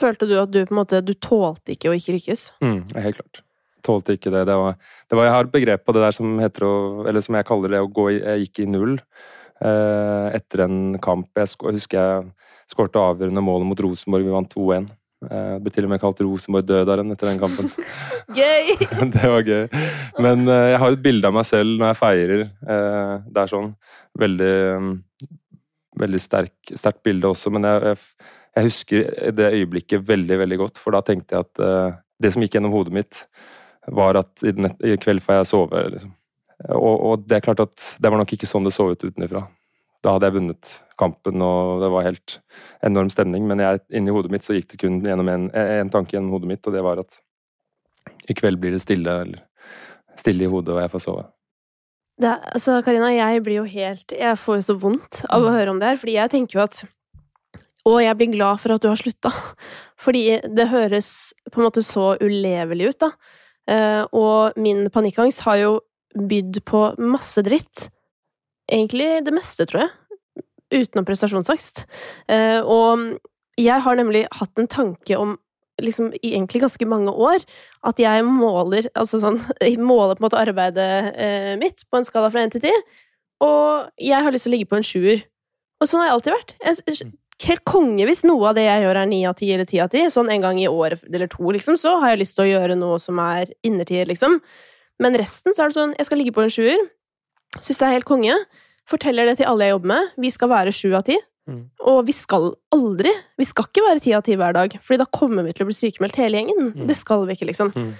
Følte 0.00 0.28
du 0.28 0.36
at 0.40 0.52
du 0.52 0.62
på 0.64 0.72
en 0.72 0.80
måte 0.80 1.00
du 1.04 1.12
tålte 1.14 1.74
ikke 1.74 1.90
å 1.90 1.96
ikke 1.96 2.16
lykkes? 2.16 2.46
Mm, 2.64 2.80
helt 2.96 3.18
klart. 3.18 3.42
Tålte 3.84 4.16
ikke 4.16 4.30
det. 4.32 4.44
det, 4.48 4.56
var, 4.56 4.78
det 5.10 5.18
var, 5.18 5.26
jeg 5.26 5.34
har 5.34 5.46
et 5.46 5.54
begrep 5.56 5.84
på 5.84 5.94
det 5.96 6.04
der 6.04 6.14
som 6.14 6.38
heter 6.38 6.66
å 6.68 6.74
Eller 7.10 7.24
som 7.24 7.34
jeg 7.34 7.48
kaller 7.48 7.74
det 7.74 7.80
å 7.82 7.90
gå 7.90 8.04
i 8.12 8.20
Jeg 8.20 8.44
gikk 8.44 8.60
i 8.62 8.66
null 8.70 8.92
eh, 8.94 10.26
etter 10.38 10.64
en 10.68 10.78
kamp. 11.02 11.28
Jeg 11.36 11.50
husker 11.66 11.98
jeg 11.98 12.30
skårte 12.70 13.02
avgjørende 13.02 13.42
målet 13.44 13.68
mot 13.68 13.82
Rosenborg. 13.84 14.26
Vi 14.28 14.36
vant 14.36 14.54
2-1. 14.54 14.86
Eh, 15.26 15.50
det 15.56 15.64
ble 15.66 15.74
til 15.74 15.88
og 15.88 15.92
med 15.92 16.02
kalt 16.02 16.22
Rosenborg-dødaren 16.22 17.14
etter 17.14 17.32
den 17.32 17.42
kampen. 17.42 17.70
gøy! 18.38 18.72
det 19.18 19.32
var 19.34 19.50
gøy. 19.50 19.66
Men 20.22 20.46
eh, 20.46 20.68
jeg 20.72 20.82
har 20.84 20.96
et 20.96 21.04
bilde 21.04 21.28
av 21.28 21.36
meg 21.36 21.48
selv 21.50 21.74
når 21.74 21.92
jeg 21.92 22.00
feirer. 22.04 22.46
Eh, 22.46 23.14
det 23.28 23.44
er 23.44 23.54
sånn 23.56 23.72
veldig 24.22 24.54
Veldig 26.00 26.20
sterkt 26.22 27.02
bilde 27.04 27.28
også, 27.28 27.50
men 27.52 27.68
jeg, 27.68 27.92
jeg 27.92 27.98
jeg 28.52 28.68
husker 28.68 29.06
det 29.32 29.52
øyeblikket 29.56 30.04
veldig, 30.08 30.38
veldig 30.44 30.58
godt, 30.60 30.80
for 30.80 30.94
da 30.94 31.00
tenkte 31.04 31.36
jeg 31.36 31.46
at 31.46 31.62
uh, 31.62 31.98
det 32.20 32.34
som 32.34 32.44
gikk 32.44 32.58
gjennom 32.58 32.74
hodet 32.74 32.94
mitt, 32.94 33.24
var 33.88 34.18
at 34.20 34.44
i, 34.46 34.52
i 34.92 34.98
kveld 35.00 35.24
får 35.24 35.40
jeg 35.40 35.50
sove, 35.54 35.86
liksom. 35.94 36.12
Og, 36.76 36.94
og, 36.94 37.24
det 37.26 37.38
er 37.38 37.42
klart 37.42 37.64
at 37.64 37.86
det 37.98 38.10
var 38.12 38.20
nok 38.20 38.36
ikke 38.36 38.46
sånn 38.46 38.68
det 38.68 38.74
så 38.76 38.86
ut 38.92 39.02
utenfra. 39.02 39.40
Da 40.04 40.14
hadde 40.14 40.28
jeg 40.28 40.36
vunnet 40.36 40.68
kampen, 41.00 41.42
og 41.42 41.80
det 41.82 41.88
var 41.90 42.06
helt 42.06 42.36
enorm 42.86 43.10
stemning. 43.10 43.48
Men 43.50 43.62
jeg, 43.64 43.80
inni 43.98 44.14
hodet 44.14 44.30
mitt 44.30 44.46
så 44.46 44.54
gikk 44.54 44.68
det 44.70 44.78
kun 44.84 45.00
gjennom 45.02 45.30
en, 45.32 45.48
en 45.58 45.90
tanke 45.90 46.14
gjennom 46.14 46.36
hodet 46.36 46.52
mitt, 46.52 46.68
og 46.68 46.76
det 46.76 46.84
var 46.86 47.02
at 47.02 47.18
i 48.30 48.36
kveld 48.38 48.60
blir 48.62 48.76
det 48.76 48.82
stille, 48.84 49.16
eller 49.24 49.42
stille 50.20 50.46
i 50.46 50.52
hodet, 50.52 50.76
og 50.76 50.84
jeg 50.84 50.92
får 50.92 51.04
sove. 51.08 51.26
Det, 52.20 52.32
altså, 52.52 52.80
Karina, 52.84 53.08
jeg 53.14 53.40
blir 53.42 53.56
jo 53.62 53.62
helt 53.64 54.12
Jeg 54.12 54.36
får 54.38 54.58
jo 54.58 54.64
så 54.66 54.74
vondt 54.78 55.22
av 55.32 55.40
å 55.40 55.48
mm. 55.48 55.54
høre 55.56 55.72
om 55.72 55.78
det 55.80 55.88
her, 55.88 56.00
fordi 56.00 56.18
jeg 56.18 56.32
tenker 56.34 56.58
jo 56.58 56.66
at 56.66 56.82
og 57.88 57.98
jeg 57.98 58.14
blir 58.14 58.30
glad 58.36 58.60
for 58.62 58.74
at 58.74 58.82
du 58.84 58.86
har 58.86 58.98
slutta, 58.98 59.32
fordi 60.04 60.38
det 60.54 60.68
høres 60.70 61.32
på 61.50 61.58
en 61.58 61.66
måte 61.66 61.82
så 61.82 62.12
ulevelig 62.22 62.92
ut, 62.92 63.00
da. 63.02 63.10
Eh, 63.70 64.02
og 64.14 64.58
min 64.60 64.86
panikkangst 64.92 65.42
har 65.46 65.58
jo 65.58 65.72
bydd 66.14 66.60
på 66.68 66.84
masse 67.02 67.42
dritt. 67.46 67.88
Egentlig 68.70 69.08
det 69.26 69.34
meste, 69.34 69.66
tror 69.66 69.84
jeg. 69.84 69.92
Utenom 70.72 71.06
prestasjonsangst. 71.08 71.84
Eh, 72.30 72.60
og 72.62 73.18
jeg 73.60 73.84
har 73.84 73.98
nemlig 73.98 74.24
hatt 74.32 74.62
en 74.62 74.70
tanke 74.70 75.18
om 75.18 75.36
liksom 75.82 76.12
egentlig 76.22 76.62
ganske 76.64 76.88
mange 76.88 77.12
år 77.12 77.42
at 77.88 78.00
jeg 78.00 78.26
måler 78.26 78.88
altså 78.94 79.20
sånn, 79.22 79.40
måler 79.90 80.16
på 80.16 80.22
en 80.22 80.28
måte 80.28 80.40
arbeidet 80.40 80.92
eh, 81.12 81.54
mitt 81.60 81.84
på 81.90 82.00
en 82.00 82.08
skala 82.08 82.30
fra 82.32 82.44
én 82.44 82.52
til 82.52 82.64
ti, 82.64 82.72
og 83.42 83.90
jeg 84.00 84.22
har 84.22 84.34
lyst 84.34 84.46
til 84.46 84.52
å 84.52 84.56
ligge 84.56 84.70
på 84.70 84.78
en 84.78 84.86
sjuer. 84.86 85.24
Og 85.82 85.90
sånn 85.90 86.02
har 86.02 86.12
jeg 86.12 86.16
alltid 86.16 86.34
vært. 86.36 86.52
Jeg, 86.62 87.10
helt 87.48 87.64
konge 87.66 88.06
hvis 88.06 88.22
noe 88.26 88.50
av 88.50 88.58
det 88.58 88.66
jeg 88.68 88.84
gjør, 88.84 89.00
er 89.00 89.08
ni 89.10 89.22
av 89.26 89.34
ti 89.38 89.48
eller 89.54 89.68
ti 89.68 89.80
av 89.82 89.90
ti. 89.92 90.04
Sånn 90.12 90.30
en 90.30 90.44
gang 90.44 90.60
i 90.62 90.68
året 90.70 91.02
eller 91.08 91.30
to, 91.30 91.48
liksom, 91.54 91.78
så 91.80 91.96
har 92.02 92.14
jeg 92.14 92.22
lyst 92.22 92.38
til 92.38 92.46
å 92.46 92.52
gjøre 92.52 92.78
noe 92.78 93.00
som 93.02 93.18
er 93.22 93.50
innertier, 93.66 94.06
liksom. 94.10 94.38
Men 95.02 95.18
resten 95.18 95.56
så 95.56 95.64
er 95.64 95.72
det 95.72 95.78
sånn 95.78 95.94
Jeg 95.98 96.06
skal 96.06 96.20
ligge 96.20 96.34
på 96.36 96.44
en 96.44 96.52
sjuer. 96.52 96.86
Syns 97.58 97.80
det 97.80 97.88
er 97.88 97.96
helt 97.96 98.08
konge. 98.08 98.36
Forteller 98.88 99.26
det 99.28 99.40
til 99.40 99.48
alle 99.50 99.66
jeg 99.66 99.76
jobber 99.76 99.92
med. 99.94 100.14
Vi 100.22 100.30
skal 100.32 100.52
være 100.52 100.74
sju 100.74 100.92
av 100.98 101.06
ti. 101.08 101.18
Mm. 101.50 101.64
Og 101.90 102.04
vi 102.06 102.14
skal 102.14 102.54
aldri 102.70 103.10
Vi 103.34 103.42
skal 103.48 103.66
ikke 103.66 103.82
være 103.82 103.98
ti 104.04 104.12
av 104.14 104.22
ti 104.22 104.36
hver 104.38 104.54
dag, 104.54 104.70
Fordi 104.78 105.00
da 105.00 105.10
kommer 105.10 105.42
vi 105.42 105.50
til 105.50 105.64
å 105.64 105.66
bli 105.66 105.74
sykemeldt 105.74 106.14
hele 106.20 106.38
gjengen. 106.38 106.70
Mm. 106.70 106.86
Det 106.86 106.94
skal 106.94 107.26
vi 107.26 107.34
ikke, 107.34 107.50
liksom. 107.50 107.74
Mm. 107.74 107.98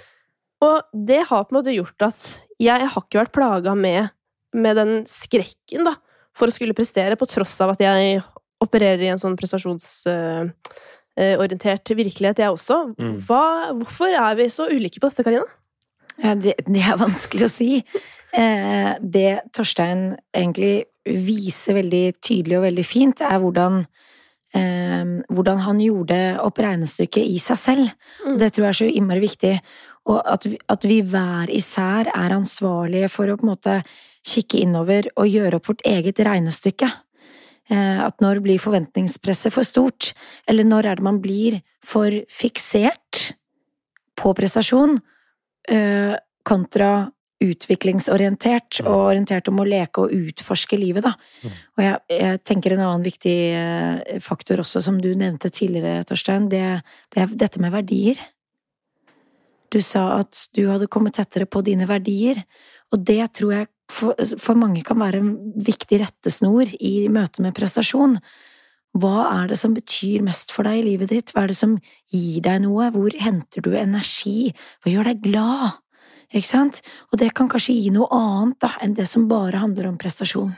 Og 0.62 0.86
det 1.10 1.26
har 1.26 1.42
på 1.42 1.50
en 1.50 1.58
måte 1.58 1.74
gjort 1.74 1.98
at 2.06 2.38
jeg 2.62 2.86
har 2.86 3.02
ikke 3.02 3.18
vært 3.18 3.34
plaga 3.34 3.74
med, 3.74 4.14
med 4.54 4.78
den 4.78 5.02
skrekken, 5.10 5.82
da, 5.88 5.98
for 6.38 6.46
å 6.46 6.54
skulle 6.54 6.78
prestere, 6.78 7.18
på 7.18 7.26
tross 7.26 7.58
av 7.64 7.74
at 7.74 7.82
jeg 7.82 8.22
opererer 8.62 9.02
i 9.02 9.10
en 9.10 9.18
sånn 9.18 9.34
prestasjonsorientert 9.40 11.90
virkelighet, 11.98 12.38
jeg 12.44 12.54
også. 12.54 12.94
Mm. 12.94 13.18
Hva, 13.26 13.74
hvorfor 13.80 14.14
er 14.14 14.38
vi 14.38 14.46
så 14.54 14.70
ulike 14.70 15.02
på 15.02 15.10
dette, 15.10 15.26
Karina? 15.26 15.50
Ja, 16.22 16.36
det, 16.38 16.54
det, 16.68 16.82
er 16.84 17.00
vanskelig 17.00 17.46
å 17.48 17.50
si. 17.50 17.82
Eh, 18.32 18.94
det 19.00 19.42
Torstein 19.52 20.14
egentlig 20.32 20.86
viser 21.04 21.76
veldig 21.76 22.04
tydelig 22.24 22.56
og 22.58 22.64
veldig 22.64 22.84
fint, 22.86 23.20
er 23.20 23.40
hvordan, 23.42 23.82
eh, 24.56 25.04
hvordan 25.28 25.60
han 25.66 25.82
gjorde 25.82 26.20
opp 26.40 26.62
regnestykket 26.64 27.28
i 27.28 27.38
seg 27.42 27.60
selv. 27.60 27.92
Mm. 28.24 28.38
Det 28.40 28.52
tror 28.52 28.64
jeg 28.64 28.68
er 28.70 28.80
så 28.80 28.88
innmari 28.88 29.24
viktig. 29.26 29.54
Og 30.06 30.22
at 30.24 30.46
vi, 30.48 30.58
at 30.68 30.88
vi 30.88 31.02
hver 31.02 31.52
især 31.52 32.08
er 32.08 32.34
ansvarlige 32.34 33.10
for 33.12 33.28
å 33.28 33.36
på 33.36 33.46
en 33.46 33.52
måte 33.52 33.76
kikke 34.26 34.62
innover 34.62 35.10
og 35.16 35.28
gjøre 35.28 35.58
opp 35.58 35.68
vårt 35.68 35.84
eget 35.86 36.18
regnestykke. 36.18 36.88
Eh, 37.70 38.00
at 38.02 38.20
når 38.20 38.40
blir 38.42 38.58
forventningspresset 38.58 39.52
for 39.52 39.62
stort, 39.62 40.14
eller 40.48 40.64
når 40.64 40.86
er 40.86 40.96
det 40.96 41.04
man 41.04 41.20
blir 41.20 41.60
for 41.84 42.10
fiksert 42.30 43.34
på 44.16 44.34
prestasjon, 44.34 45.00
kontra 46.42 46.88
utviklingsorientert 47.42 48.80
og 48.84 49.08
orientert 49.10 49.48
om 49.50 49.60
å 49.62 49.66
leke 49.66 50.04
og 50.04 50.14
utforske 50.14 50.78
livet, 50.80 51.06
da. 51.06 51.14
Mm. 51.42 51.56
Og 51.76 51.84
jeg, 51.84 52.02
jeg, 52.18 52.42
tenker 52.48 52.74
en 52.74 52.84
annen 52.86 53.06
viktig 53.06 53.38
eh, 53.58 54.20
faktor 54.24 54.62
også, 54.62 54.82
som 54.84 55.00
du 55.02 55.10
nevnte 55.18 55.52
tidligere, 55.52 56.06
Torstein, 56.08 56.48
det, 56.52 56.64
det 57.14 57.24
er 57.24 57.34
dette 57.44 57.62
med 57.62 57.74
verdier. 57.74 58.20
Du 59.72 59.80
sa 59.84 60.20
at 60.20 60.46
du 60.56 60.66
hadde 60.68 60.90
kommet 60.92 61.16
tettere 61.16 61.48
på 61.48 61.64
dine 61.64 61.88
verdier, 61.88 62.42
og 62.92 63.04
det 63.08 63.24
tror 63.38 63.56
jeg 63.56 63.70
for, 63.92 64.16
for 64.40 64.58
mange 64.58 64.84
kan 64.86 65.00
være 65.00 65.20
en 65.20 65.34
viktig 65.64 66.00
rettesnor 66.02 66.70
i 66.80 67.08
møte 67.12 67.44
med 67.44 67.56
prestasjon. 67.56 68.18
Hva 68.92 69.24
er 69.30 69.52
det 69.52 69.58
som 69.60 69.72
betyr 69.76 70.24
mest 70.24 70.52
for 70.52 70.68
deg 70.68 70.82
i 70.82 70.86
livet 70.90 71.12
ditt? 71.12 71.32
Hva 71.32 71.46
er 71.46 71.52
det 71.52 71.58
som 71.58 71.78
gir 72.12 72.42
deg 72.44 72.60
noe? 72.64 72.90
Hvor 72.92 73.14
henter 73.24 73.64
du 73.64 73.72
energi? 73.76 74.52
Hva 74.82 74.92
gjør 74.92 75.08
deg 75.12 75.22
glad? 75.24 75.80
Ikke 76.32 76.48
sant? 76.48 76.80
Og 77.12 77.20
det 77.20 77.34
kan 77.36 77.48
kanskje 77.50 77.76
gi 77.76 77.90
noe 77.92 78.08
annet 78.16 78.60
da, 78.64 78.72
enn 78.80 78.96
det 78.96 79.08
som 79.08 79.28
bare 79.28 79.60
handler 79.60 79.90
om 79.90 79.98
prestasjon. 80.00 80.54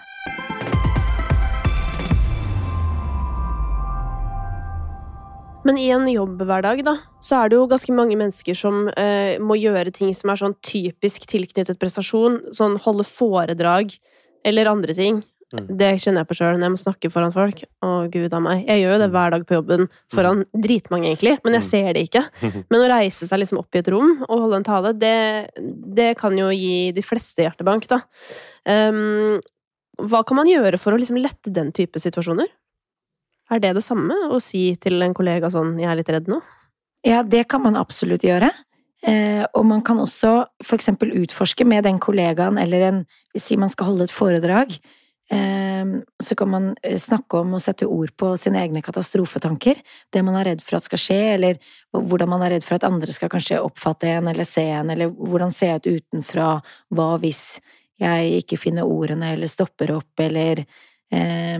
Men 5.64 5.78
i 5.80 5.86
en 5.88 6.04
jobbhverdag, 6.06 6.82
da, 6.84 6.98
så 7.24 7.38
er 7.40 7.50
det 7.50 7.56
jo 7.56 7.68
ganske 7.70 7.92
mange 7.96 8.18
mennesker 8.20 8.56
som 8.58 8.84
eh, 9.00 9.40
må 9.40 9.56
gjøre 9.56 9.94
ting 9.96 10.10
som 10.14 10.30
er 10.30 10.42
sånn 10.42 10.56
typisk 10.60 11.24
tilknyttet 11.30 11.80
prestasjon. 11.80 12.42
Sånn 12.52 12.76
holde 12.84 13.06
foredrag 13.08 13.96
eller 14.44 14.68
andre 14.68 14.94
ting. 14.94 15.22
Mm. 15.52 15.66
Det 15.76 15.88
kjenner 16.02 16.22
jeg 16.22 16.28
på 16.30 16.36
sjøl 16.38 16.56
når 16.56 16.64
jeg 16.66 16.74
må 16.74 16.80
snakke 16.80 17.10
foran 17.12 17.32
folk. 17.34 17.60
Å, 17.84 17.88
gud 18.10 18.32
a 18.32 18.40
meg. 18.40 18.64
Jeg 18.66 18.80
gjør 18.82 18.94
jo 18.94 18.98
det 19.04 19.10
hver 19.12 19.30
dag 19.34 19.44
på 19.46 19.54
jobben 19.58 19.88
foran 20.12 20.44
dritmange, 20.56 21.10
egentlig, 21.12 21.34
men 21.44 21.52
jeg 21.58 21.62
Mm. 21.62 21.68
ser 21.70 21.92
det 21.92 22.02
ikke. 22.08 22.22
Men 22.70 22.80
å 22.80 22.88
reise 22.90 23.26
seg 23.28 23.38
liksom 23.38 23.58
opp 23.60 23.74
i 23.74 23.78
et 23.78 23.88
rom 23.92 24.24
og 24.28 24.40
holde 24.46 24.56
en 24.56 24.64
tale, 24.64 24.92
det, 24.98 25.50
det 25.94 26.16
kan 26.18 26.36
jo 26.36 26.48
gi 26.50 26.92
de 26.96 27.02
fleste 27.02 27.44
hjertebank, 27.44 27.86
da. 27.88 28.00
Um, 28.66 29.40
hva 30.00 30.24
kan 30.26 30.36
man 30.40 30.46
gjøre 30.50 30.78
for 30.80 30.92
å 30.94 30.98
liksom 30.98 31.20
lette 31.22 31.52
den 31.54 31.70
type 31.72 32.00
situasjoner? 32.02 32.48
Er 33.52 33.60
det 33.60 33.74
det 33.76 33.84
samme 33.84 34.14
å 34.32 34.40
si 34.42 34.74
til 34.80 35.02
en 35.04 35.14
kollega 35.14 35.50
sånn 35.52 35.78
'jeg 35.78 35.90
er 35.90 35.96
litt 35.96 36.08
redd 36.08 36.26
nå'? 36.26 36.40
Ja, 37.04 37.22
det 37.22 37.46
kan 37.48 37.62
man 37.62 37.76
absolutt 37.76 38.22
gjøre. 38.24 38.50
Eh, 39.06 39.44
og 39.54 39.66
man 39.66 39.82
kan 39.82 39.98
også 39.98 40.46
for 40.64 40.76
eksempel 40.78 41.12
utforske 41.12 41.66
med 41.66 41.84
den 41.84 41.98
kollegaen, 42.00 42.58
eller 42.58 42.80
en 42.88 43.06
Si 43.36 43.56
man 43.56 43.68
skal 43.68 43.86
holde 43.86 44.04
et 44.04 44.10
foredrag. 44.10 44.78
Eh, 45.30 45.84
så 46.22 46.34
kan 46.34 46.50
man 46.50 46.76
eh, 46.82 46.98
snakke 46.98 47.38
om 47.40 47.54
og 47.56 47.62
sette 47.62 47.86
ord 47.88 48.12
på 48.16 48.34
sine 48.36 48.60
egne 48.60 48.82
katastrofetanker. 48.84 49.80
Det 50.12 50.22
man 50.24 50.36
er 50.40 50.50
redd 50.50 50.64
for 50.64 50.78
at 50.78 50.88
skal 50.88 51.00
skje, 51.00 51.20
eller 51.36 51.60
hvordan 51.94 52.30
man 52.34 52.44
er 52.44 52.56
redd 52.56 52.66
for 52.66 52.76
at 52.76 52.88
andre 52.88 53.14
skal 53.14 53.32
kanskje 53.32 53.62
oppfatte 53.64 54.10
en 54.10 54.28
eller 54.28 54.48
se 54.48 54.66
en, 54.68 54.92
eller 54.92 55.12
hvordan 55.14 55.54
ser 55.54 55.74
jeg 55.74 55.80
ut 55.84 56.04
utenfra, 56.04 56.48
hva 56.94 57.08
hvis 57.22 57.44
jeg 58.02 58.42
ikke 58.42 58.58
finner 58.58 58.88
ordene 58.90 59.32
eller 59.32 59.50
stopper 59.50 59.94
opp, 59.94 60.12
eller 60.20 60.64
eh, 61.14 61.58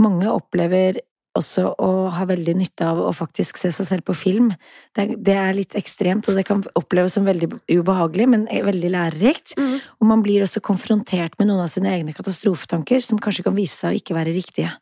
Mange 0.00 0.30
opplever 0.32 0.98
også 1.38 1.68
å 1.78 1.90
ha 2.10 2.24
veldig 2.26 2.54
nytte 2.58 2.88
av 2.90 2.98
å 3.04 3.12
faktisk 3.14 3.60
se 3.60 3.70
seg 3.74 3.86
selv 3.86 4.06
på 4.08 4.16
film. 4.18 4.50
Det 4.96 5.04
er, 5.04 5.12
det 5.28 5.36
er 5.38 5.56
litt 5.56 5.76
ekstremt, 5.78 6.26
og 6.28 6.38
det 6.38 6.44
kan 6.48 6.64
oppleves 6.78 7.14
som 7.16 7.28
veldig 7.28 7.52
ubehagelig, 7.70 8.26
men 8.32 8.48
veldig 8.50 8.90
lærerikt. 8.96 9.54
Og 10.00 10.08
man 10.10 10.24
blir 10.26 10.42
også 10.46 10.62
konfrontert 10.64 11.38
med 11.38 11.50
noen 11.50 11.62
av 11.64 11.70
sine 11.72 11.92
egne 11.94 12.14
katastrofetanker, 12.16 13.04
som 13.06 13.20
kanskje 13.22 13.46
kan 13.46 13.56
vise 13.58 13.78
seg 13.78 13.94
å 13.94 14.00
ikke 14.02 14.18
være 14.18 14.34
riktige. 14.36 14.74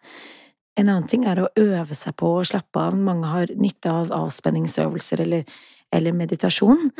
En 0.78 0.86
annen 0.88 1.08
ting 1.10 1.26
er 1.26 1.42
å 1.42 1.50
øve 1.58 1.96
seg 1.98 2.16
på 2.16 2.36
å 2.38 2.46
slappe 2.46 2.80
av. 2.80 2.96
Mange 2.96 3.28
har 3.28 3.52
nytte 3.58 3.92
av 3.92 4.12
avspenningsøvelser 4.14 5.24
eller, 5.26 5.58
eller 5.92 6.16
meditasjon. 6.16 6.92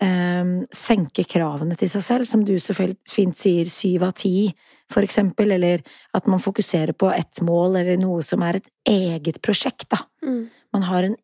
Eh, 0.00 0.47
senke 0.88 1.24
kravene 1.28 1.76
til 1.78 1.90
seg 1.92 2.04
selv, 2.04 2.28
som 2.28 2.44
du 2.46 2.54
så 2.62 2.74
fint 2.76 3.38
sier, 3.38 3.70
syv 3.70 4.08
av 4.08 4.14
ti, 4.18 4.50
for 4.92 5.04
eksempel, 5.04 5.52
eller 5.56 5.84
at 6.16 6.28
man 6.30 6.42
fokuserer 6.42 6.94
på 6.96 7.10
ett 7.12 7.42
mål 7.44 7.76
eller 7.82 7.96
noe 8.00 8.22
som 8.24 8.42
er 8.46 8.60
et 8.60 8.68
eget 8.88 9.42
prosjekt, 9.44 9.88
da. 9.92 9.98
Mm. 10.24 10.42
Man 10.74 10.84
har 10.88 11.10
en, 11.10 11.16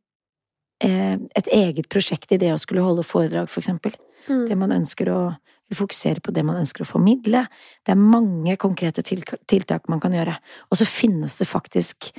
eh, 0.85 1.17
et 1.37 1.49
eget 1.53 1.89
prosjekt 1.89 2.33
i 2.33 2.41
det 2.41 2.53
å 2.53 2.61
skulle 2.61 2.85
holde 2.85 3.03
foredrag, 3.03 3.49
for 3.49 3.61
eksempel. 3.61 3.93
Mm. 4.29 4.49
Det 4.49 4.57
man 4.57 4.73
ønsker 4.73 5.09
å 5.09 5.37
fokusere 5.75 6.21
på 6.21 6.33
det 6.35 6.45
man 6.45 6.57
ønsker 6.61 6.83
å 6.85 6.89
formidle. 6.89 7.47
Det 7.85 7.93
er 7.93 8.01
mange 8.01 8.57
konkrete 8.61 9.03
tiltak 9.03 9.89
man 9.89 10.01
kan 10.01 10.13
gjøre. 10.13 10.39
Og 10.71 10.77
så 10.79 10.85
finnes 10.87 11.39
det 11.41 11.47
faktisk 11.49 12.13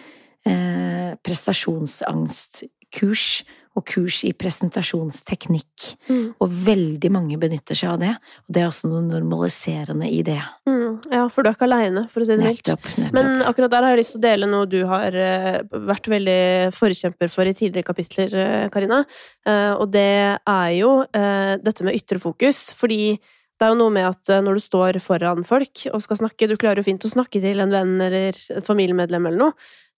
eh, 0.45 1.15
prestasjonsangstkurs 1.23 3.43
og 3.75 3.83
kurs 3.91 4.21
i 4.23 4.31
presentasjonsteknikk. 4.31 5.89
Mm. 6.07 6.25
Og 6.39 6.53
veldig 6.65 7.11
mange 7.11 7.37
benytter 7.41 7.75
seg 7.77 7.91
av 7.91 7.99
det. 8.01 8.13
Og 8.47 8.55
det 8.55 8.63
er 8.63 8.69
også 8.69 8.89
noe 8.91 9.03
normaliserende 9.03 10.07
i 10.07 10.21
det. 10.25 10.39
Mm. 10.69 11.01
Ja, 11.11 11.25
for 11.27 11.43
du 11.43 11.51
er 11.51 11.57
ikke 11.57 11.67
aleine, 11.67 12.05
for 12.11 12.23
å 12.23 12.27
si 12.27 12.35
det 12.37 12.45
mildt. 12.45 12.63
Nettopp, 12.71 12.87
nettopp. 13.03 13.15
Men 13.17 13.43
akkurat 13.49 13.73
der 13.75 13.87
har 13.87 13.95
jeg 13.95 14.01
lyst 14.01 14.15
til 14.15 14.21
å 14.21 14.25
dele 14.25 14.49
noe 14.49 14.69
du 14.71 14.79
har 14.87 15.17
eh, 15.19 15.61
vært 15.91 16.11
veldig 16.15 16.41
forkjemper 16.75 17.31
for 17.33 17.51
i 17.51 17.55
tidligere 17.57 17.87
kapitler, 17.87 18.35
eh, 18.45 18.67
Karina. 18.73 19.03
Eh, 19.45 19.71
Og 19.75 19.89
det 19.91 20.09
er 20.39 20.69
jo 20.79 20.91
dette 21.11 21.83
med 21.83 21.97
ytre 21.97 22.19
fokus. 22.21 22.69
Fordi 22.77 23.17
det 23.55 23.63
er 23.65 23.71
jo 23.71 23.79
noe 23.79 23.93
med 23.93 24.07
at 24.07 24.31
når 24.43 24.57
du 24.57 24.63
står 24.63 24.99
foran 25.03 25.45
folk 25.47 25.85
og 25.93 26.01
skal 26.03 26.17
snakke 26.19 26.47
Du 26.51 26.57
klarer 26.59 26.81
jo 26.81 26.87
fint 26.89 27.05
å 27.07 27.11
snakke 27.11 27.39
til 27.39 27.61
en 27.63 27.71
venn 27.71 27.93
eller 28.03 28.35
et 28.35 28.65
familiemedlem 28.67 29.29
eller 29.29 29.39
noe, 29.45 29.53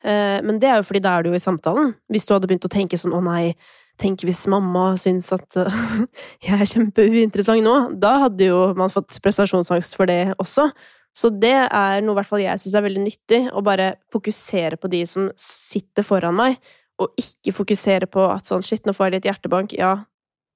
men 0.05 0.59
det 0.61 0.69
er 0.69 0.79
jo 0.79 0.85
fordi 0.87 1.01
da 1.03 1.15
er 1.17 1.25
du 1.25 1.31
jo 1.31 1.37
i 1.37 1.41
samtalen. 1.41 1.95
Hvis 2.11 2.27
du 2.27 2.35
hadde 2.35 2.47
begynt 2.49 2.67
å 2.67 2.71
tenke 2.71 2.99
sånn 2.99 3.15
'å 3.17 3.21
nei', 3.25 3.55
tenk 4.01 4.23
hvis 4.27 4.45
mamma 4.51 4.91
syns 4.99 5.29
at 5.35 5.57
eh, 5.59 5.79
jeg 6.45 6.57
er 6.57 6.69
kjempeuinteressant 6.69 7.65
nå, 7.65 7.75
da 7.99 8.17
hadde 8.27 8.49
jo 8.51 8.59
man 8.77 8.93
fått 8.93 9.17
prestasjonsangst 9.23 9.97
for 9.97 10.09
det 10.09 10.35
også. 10.37 10.69
Så 11.17 11.31
det 11.33 11.55
er 11.65 12.03
noe 12.05 12.19
hvert 12.19 12.29
fall 12.29 12.43
jeg 12.43 12.61
syns 12.61 12.75
er 12.77 12.85
veldig 12.85 13.05
nyttig, 13.05 13.41
å 13.49 13.63
bare 13.65 13.95
fokusere 14.13 14.77
på 14.77 14.89
de 14.91 15.01
som 15.09 15.31
sitter 15.41 16.05
foran 16.05 16.37
meg, 16.37 16.59
og 17.01 17.13
ikke 17.17 17.55
fokusere 17.57 18.09
på 18.09 18.25
at 18.29 18.49
sånn 18.49 18.65
shit, 18.65 18.85
nå 18.85 18.93
får 18.93 19.09
jeg 19.09 19.15
litt 19.17 19.29
hjertebank. 19.29 19.73
Ja, 19.77 19.95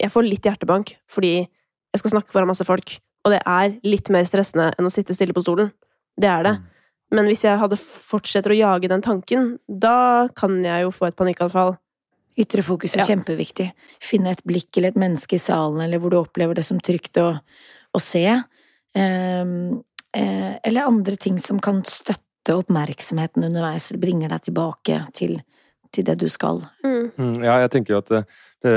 jeg 0.02 0.14
får 0.14 0.28
litt 0.28 0.46
hjertebank 0.46 0.96
fordi 1.10 1.34
jeg 1.42 2.02
skal 2.02 2.14
snakke 2.14 2.34
foran 2.34 2.50
masse 2.50 2.66
folk, 2.66 2.94
og 3.26 3.34
det 3.34 3.42
er 3.42 3.74
litt 3.86 4.10
mer 4.14 4.26
stressende 4.30 4.70
enn 4.78 4.88
å 4.88 4.94
sitte 4.94 5.18
stille 5.18 5.36
på 5.38 5.44
stolen. 5.46 5.74
Det 6.18 6.30
er 6.30 6.46
det. 6.46 6.56
Men 7.12 7.28
hvis 7.28 7.44
jeg 7.44 7.60
hadde 7.60 7.78
fortsetter 7.80 8.54
å 8.54 8.58
jage 8.58 8.88
den 8.92 9.04
tanken, 9.04 9.58
da 9.68 10.28
kan 10.38 10.62
jeg 10.64 10.86
jo 10.86 10.94
få 10.96 11.10
et 11.10 11.18
panikkanfall. 11.20 11.76
Ytre 12.40 12.64
fokus 12.64 12.96
er 12.96 13.02
Ja. 13.04 13.10
kjempeviktig. 13.12 13.72
Finne 14.00 14.32
et 14.32 14.44
blikk 14.48 14.78
eller 14.78 14.94
et 14.94 14.96
menneske 14.96 15.36
i 15.36 15.42
salen, 15.44 15.82
eller 15.84 16.00
hvor 16.00 16.10
du 16.10 16.18
opplever 16.22 16.56
det 16.56 16.64
som 16.64 16.80
trygt 16.80 17.20
å, 17.20 17.34
å 17.94 18.00
se. 18.00 18.24
Eh, 18.96 19.46
eh, 20.16 20.54
eller 20.64 20.88
andre 20.88 21.18
ting 21.18 21.38
som 21.40 21.60
kan 21.60 21.84
støtte 21.84 22.56
oppmerksomheten 22.56 23.44
underveis, 23.44 23.92
eller 23.92 24.02
bringer 24.02 24.30
deg 24.30 24.48
tilbake 24.48 25.02
til, 25.14 25.42
til 25.92 26.08
det 26.08 26.18
du 26.18 26.30
skal. 26.32 26.64
Mm, 26.86 27.44
Ja, 27.44 27.60
jeg 27.60 27.72
tenker 27.76 27.94
jo 27.94 27.98
at 28.00 28.08
det, 28.08 28.24
det, 28.64 28.76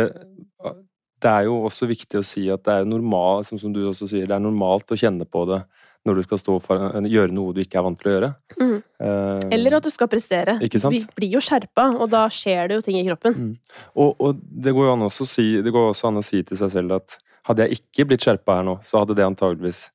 det 1.23 1.31
er 1.31 1.47
jo 1.47 1.62
også 1.64 1.87
viktig 1.88 2.18
å 2.18 2.27
si 2.27 2.49
at 2.51 2.64
det 2.66 2.81
er 2.81 2.85
normalt, 2.85 3.47
som, 3.47 3.59
som 3.59 3.73
du 3.73 3.85
også 3.87 4.09
sier, 4.11 4.27
det 4.27 4.35
er 4.37 4.42
normalt 4.44 4.90
å 4.90 4.99
kjenne 4.99 5.25
på 5.25 5.47
det 5.49 5.62
når 6.05 6.19
du 6.19 6.25
skal 6.27 6.40
stå 6.40 6.55
for, 6.61 6.83
gjøre 7.09 7.33
noe 7.33 7.55
du 7.57 7.62
ikke 7.62 7.79
er 7.81 7.85
vant 7.87 7.99
til 8.01 8.11
å 8.11 8.14
gjøre. 8.14 8.31
Mm. 8.61 8.77
Eh, 9.07 9.45
Eller 9.57 9.79
at 9.79 9.87
du 9.87 9.90
skal 9.93 10.11
prestere. 10.12 10.59
Vi 10.61 11.01
blir 11.17 11.37
jo 11.38 11.43
skjerpa, 11.45 11.88
og 11.97 12.11
da 12.12 12.27
skjer 12.33 12.69
det 12.69 12.79
jo 12.79 12.85
ting 12.85 12.99
i 13.01 13.07
kroppen. 13.07 13.55
og, 13.95 14.17
og 14.21 14.40
det 14.40 14.75
går 14.77 14.90
jo 14.90 14.97
an 14.99 15.07
si, 15.14 15.47
det 15.64 15.73
går 15.73 15.90
også 15.93 16.11
an 16.11 16.21
å 16.21 16.25
si 16.27 16.43
til 16.45 16.61
seg 16.61 16.75
selv 16.77 16.99
at 17.01 17.19
hadde 17.49 17.67
jeg 17.67 17.81
ikke 17.81 18.09
blitt 18.09 18.25
skjerpa 18.25 18.61
her 18.61 18.67
nå, 18.69 18.79
så 18.85 19.03
hadde 19.03 19.17
det 19.19 19.27
antageligvis 19.27 19.87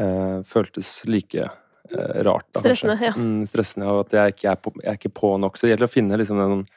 eh, 0.00 0.40
føltes 0.48 0.92
like 1.08 1.46
eh, 1.46 2.20
rart. 2.26 2.48
Da, 2.52 2.60
kanskje. 2.60 2.64
Stressende, 2.64 2.98
ja. 3.04 3.14
Mm, 3.16 3.46
stressende, 3.48 3.88
og 3.92 4.04
at 4.06 4.16
jeg 4.16 4.36
ikke 4.36 4.52
er 4.52 4.60
på, 4.60 4.74
jeg 4.80 4.90
er 4.92 5.00
ikke 5.00 5.14
på 5.20 5.32
nok. 5.40 5.56
Så 5.56 5.66
det 5.66 5.74
gjelder 5.74 5.90
å 5.90 5.96
finne 5.96 6.20
liksom 6.20 6.44
den 6.44 6.68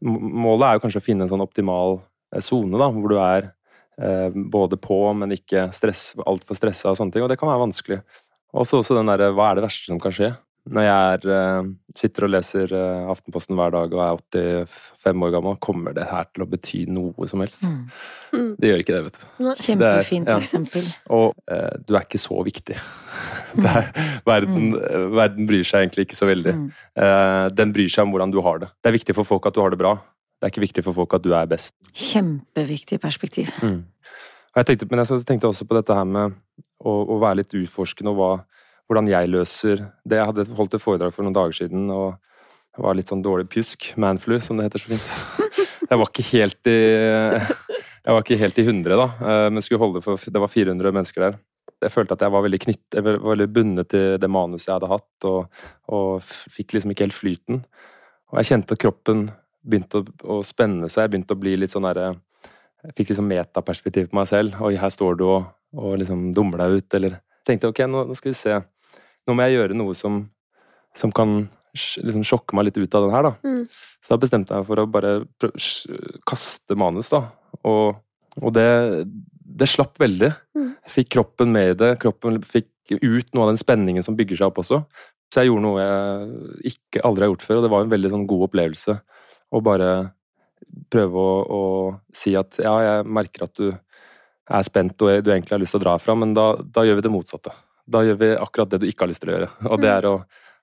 Målet 0.00 0.62
er 0.64 0.76
jo 0.78 0.80
kanskje 0.80 1.00
å 1.02 1.04
finne 1.04 1.26
en 1.26 1.28
sånn 1.28 1.42
optimal 1.44 1.98
eh, 2.32 2.40
sone, 2.40 2.78
da, 2.80 2.86
hvor 2.88 3.12
du 3.12 3.18
er 3.20 3.50
eh, 3.50 3.50
både 4.50 4.78
på, 4.80 4.96
men 5.12 5.34
ikke 5.36 5.66
stress, 5.76 6.14
altfor 6.24 6.56
stressa 6.56 6.92
og 6.92 6.96
sånne 7.00 7.12
ting. 7.12 7.24
Og 7.26 7.28
det 7.28 7.36
kan 7.40 7.50
være 7.50 7.64
vanskelig. 7.66 8.00
Og 8.56 8.64
så 8.66 8.80
også 8.80 8.96
den 8.96 9.10
derre 9.10 9.30
Hva 9.36 9.50
er 9.50 9.60
det 9.60 9.66
verste 9.68 9.90
som 9.90 10.00
kan 10.02 10.14
skje? 10.14 10.32
Når 10.70 10.84
jeg 10.84 11.12
er, 11.14 11.22
eh, 11.32 11.68
sitter 11.96 12.26
og 12.26 12.30
leser 12.34 12.72
eh, 12.76 13.06
Aftenposten 13.10 13.56
hver 13.56 13.72
dag 13.72 13.94
og 13.96 14.02
er 14.04 14.66
85 14.68 15.24
år 15.24 15.32
gammel, 15.32 15.56
kommer 15.64 15.94
det 15.96 16.04
her 16.10 16.26
til 16.34 16.44
å 16.44 16.48
bety 16.50 16.82
noe 16.92 17.28
som 17.30 17.40
helst? 17.40 17.64
Mm. 17.64 18.50
Det 18.60 18.68
gjør 18.68 18.82
ikke 18.84 18.94
det, 18.94 19.00
vet 19.06 19.16
du. 19.22 19.24
Kjempefint 19.64 20.28
Det 20.28 20.34
er- 20.34 20.36
ja. 20.36 20.36
eksempel. 20.36 20.90
Og 21.16 21.34
eh, 21.50 21.78
du 21.88 21.96
er 21.96 22.04
ikke 22.04 22.20
så 22.20 22.44
viktig. 22.46 22.76
Det 23.60 23.66
er, 23.66 23.88
verden, 24.28 24.76
eh, 24.78 25.08
verden 25.16 25.48
bryr 25.48 25.64
seg 25.66 25.86
egentlig 25.88 26.06
ikke 26.06 26.20
så 26.20 26.28
veldig. 26.28 26.54
Mm. 26.54 26.68
Eh, 27.02 27.48
den 27.56 27.72
bryr 27.74 27.90
seg 27.90 28.04
om 28.04 28.12
hvordan 28.14 28.30
du 28.30 28.38
har 28.44 28.60
det. 28.62 28.68
Det 28.84 28.92
er 28.92 28.98
viktig 29.00 29.16
for 29.16 29.26
folk 29.26 29.48
at 29.48 29.56
du 29.56 29.64
har 29.64 29.72
det 29.72 29.80
bra. 29.80 29.96
Det 30.40 30.48
er 30.48 30.54
ikke 30.54 30.64
viktig 30.64 30.84
for 30.86 30.96
folk 30.96 31.18
at 31.18 31.24
du 31.24 31.34
er 31.36 31.48
best. 31.50 31.74
Kjempeviktig 31.92 32.96
perspektiv. 33.02 33.50
Og 33.60 34.56
jeg 34.56 34.70
tenkte, 34.70 34.88
men 34.90 35.02
jeg 35.02 35.26
tenkte 35.28 35.50
også 35.50 35.66
på 35.68 35.76
dette 35.76 35.94
her 35.94 36.08
med 36.08 36.38
å, 36.80 36.94
å 37.04 37.18
være 37.20 37.42
litt 37.42 37.54
utforskende 37.60 38.14
og 38.14 38.16
hva, 38.18 38.30
hvordan 38.88 39.10
jeg 39.12 39.28
løser 39.30 39.84
det. 39.84 40.16
Jeg 40.16 40.30
hadde 40.32 40.48
holdt 40.56 40.78
et 40.78 40.82
foredrag 40.82 41.12
for 41.14 41.26
noen 41.26 41.36
dager 41.36 41.60
siden 41.60 41.92
og 41.92 42.16
det 42.70 42.86
var 42.86 42.96
litt 42.96 43.10
sånn 43.12 43.22
dårlig 43.22 43.50
pjusk. 43.52 43.92
Manflu, 44.00 44.38
som 44.40 44.56
det 44.56 44.70
heter 44.70 44.82
så 44.82 44.94
fint. 44.94 45.06
Jeg 45.90 45.98
var 45.98 46.06
ikke 46.06 46.26
helt 46.30 46.68
i 46.70 46.80
jeg 48.00 48.16
var 48.16 48.22
ikke 48.24 48.40
helt 48.40 48.58
i 48.58 48.64
100, 48.64 48.96
da, 48.96 49.06
eh, 49.20 49.46
men 49.52 49.62
skulle 49.64 49.82
holde 49.82 50.00
for 50.04 50.16
Det 50.16 50.40
var 50.40 50.48
400 50.48 50.94
mennesker 50.96 51.24
der. 51.26 51.38
Jeg 51.80 51.92
følte 51.92 52.16
at 52.16 52.22
jeg 52.24 52.32
var 52.32 52.42
veldig 52.44 52.60
knytt, 52.60 52.86
jeg 52.92 53.04
var 53.04 53.18
veldig 53.24 53.46
bundet 53.52 53.88
til 53.92 54.16
det 54.20 54.28
manuset 54.28 54.68
jeg 54.68 54.74
hadde 54.76 54.90
hatt, 54.90 55.26
og, 55.28 55.62
og 55.88 56.22
fikk 56.52 56.74
liksom 56.76 56.92
ikke 56.92 57.06
helt 57.06 57.16
flyten. 57.16 57.62
Og 58.30 58.40
jeg 58.40 58.50
kjente 58.50 58.76
at 58.76 58.82
kroppen 58.82 59.22
begynte 59.62 60.00
å, 60.00 60.04
å 60.36 60.40
spenne 60.46 60.88
seg, 60.92 61.10
begynte 61.10 61.36
å 61.36 61.40
bli 61.40 61.56
litt 61.58 61.72
sånn 61.72 61.88
derre 61.88 62.14
Jeg 62.80 62.94
fikk 62.96 63.10
liksom 63.12 63.26
metaperspektiv 63.28 64.10
på 64.10 64.16
meg 64.16 64.28
selv. 64.30 64.56
Oi, 64.64 64.74
her 64.80 64.92
står 64.92 65.18
du 65.20 65.26
og, 65.28 65.50
og 65.76 65.98
liksom 66.00 66.30
dummer 66.36 66.62
deg 66.62 66.80
ut, 66.80 66.94
eller 66.96 67.18
Tenkte 67.46 67.70
ok, 67.70 67.80
nå, 67.88 68.04
nå 68.04 68.14
skal 68.18 68.30
vi 68.30 68.36
se. 68.36 68.58
Nå 69.26 69.34
må 69.34 69.46
jeg 69.46 69.56
gjøre 69.56 69.76
noe 69.78 69.94
som, 69.96 70.20
som 70.96 71.12
kan 71.14 71.48
liksom 71.76 72.24
sjokke 72.26 72.56
meg 72.56 72.68
litt 72.68 72.80
ut 72.80 72.96
av 72.98 73.06
den 73.06 73.14
her, 73.14 73.28
da. 73.28 73.32
Mm. 73.46 73.64
Så 74.00 74.12
da 74.12 74.18
bestemte 74.20 74.54
jeg 74.54 74.62
meg 74.62 74.68
for 74.68 74.82
å 74.82 74.88
bare 74.90 75.12
kaste 76.28 76.76
manus, 76.78 77.12
da. 77.12 77.22
Og, 77.66 78.00
og 78.40 78.54
det, 78.56 78.66
det 79.40 79.70
slapp 79.70 80.00
veldig. 80.00 80.30
Mm. 80.56 80.68
Jeg 80.86 80.94
fikk 80.96 81.12
kroppen 81.16 81.54
med 81.54 81.72
i 81.72 81.78
det. 81.78 81.94
Kroppen 82.02 82.40
fikk 82.44 82.68
ut 82.98 83.32
noe 83.34 83.46
av 83.46 83.52
den 83.52 83.60
spenningen 83.60 84.04
som 84.04 84.16
bygger 84.18 84.40
seg 84.40 84.50
opp 84.50 84.60
også. 84.62 84.82
Så 85.30 85.42
jeg 85.42 85.50
gjorde 85.50 85.62
noe 85.62 85.82
jeg 85.84 86.72
ikke 86.72 87.04
aldri 87.06 87.26
har 87.26 87.32
gjort 87.32 87.46
før, 87.46 87.60
og 87.60 87.66
det 87.66 87.72
var 87.72 87.86
en 87.86 87.92
veldig 87.92 88.12
sånn 88.16 88.28
god 88.30 88.48
opplevelse. 88.48 88.96
Å 89.50 89.62
bare 89.64 89.90
prøve 90.90 91.22
å, 91.22 91.30
å 91.42 91.62
si 92.14 92.34
at 92.38 92.60
ja, 92.62 92.74
jeg 92.86 93.08
merker 93.10 93.46
at 93.48 93.54
du 93.58 93.70
er 93.70 94.66
spent 94.66 95.02
og 95.02 95.24
du 95.24 95.30
egentlig 95.30 95.54
har 95.54 95.62
lyst 95.62 95.74
til 95.76 95.80
å 95.80 95.84
dra 95.84 95.96
herfra, 95.96 96.16
men 96.18 96.34
da, 96.34 96.52
da 96.62 96.84
gjør 96.86 97.00
vi 97.00 97.06
det 97.06 97.12
motsatte. 97.14 97.54
Da 97.90 98.04
gjør 98.06 98.18
vi 98.20 98.30
akkurat 98.38 98.70
det 98.70 98.82
du 98.82 98.86
ikke 98.90 99.06
har 99.06 99.10
lyst 99.10 99.24
til 99.24 99.32
å 99.32 99.36
gjøre, 99.36 99.50
og 99.66 99.82
det 99.82 99.90
er 99.90 100.08
å 100.10 100.14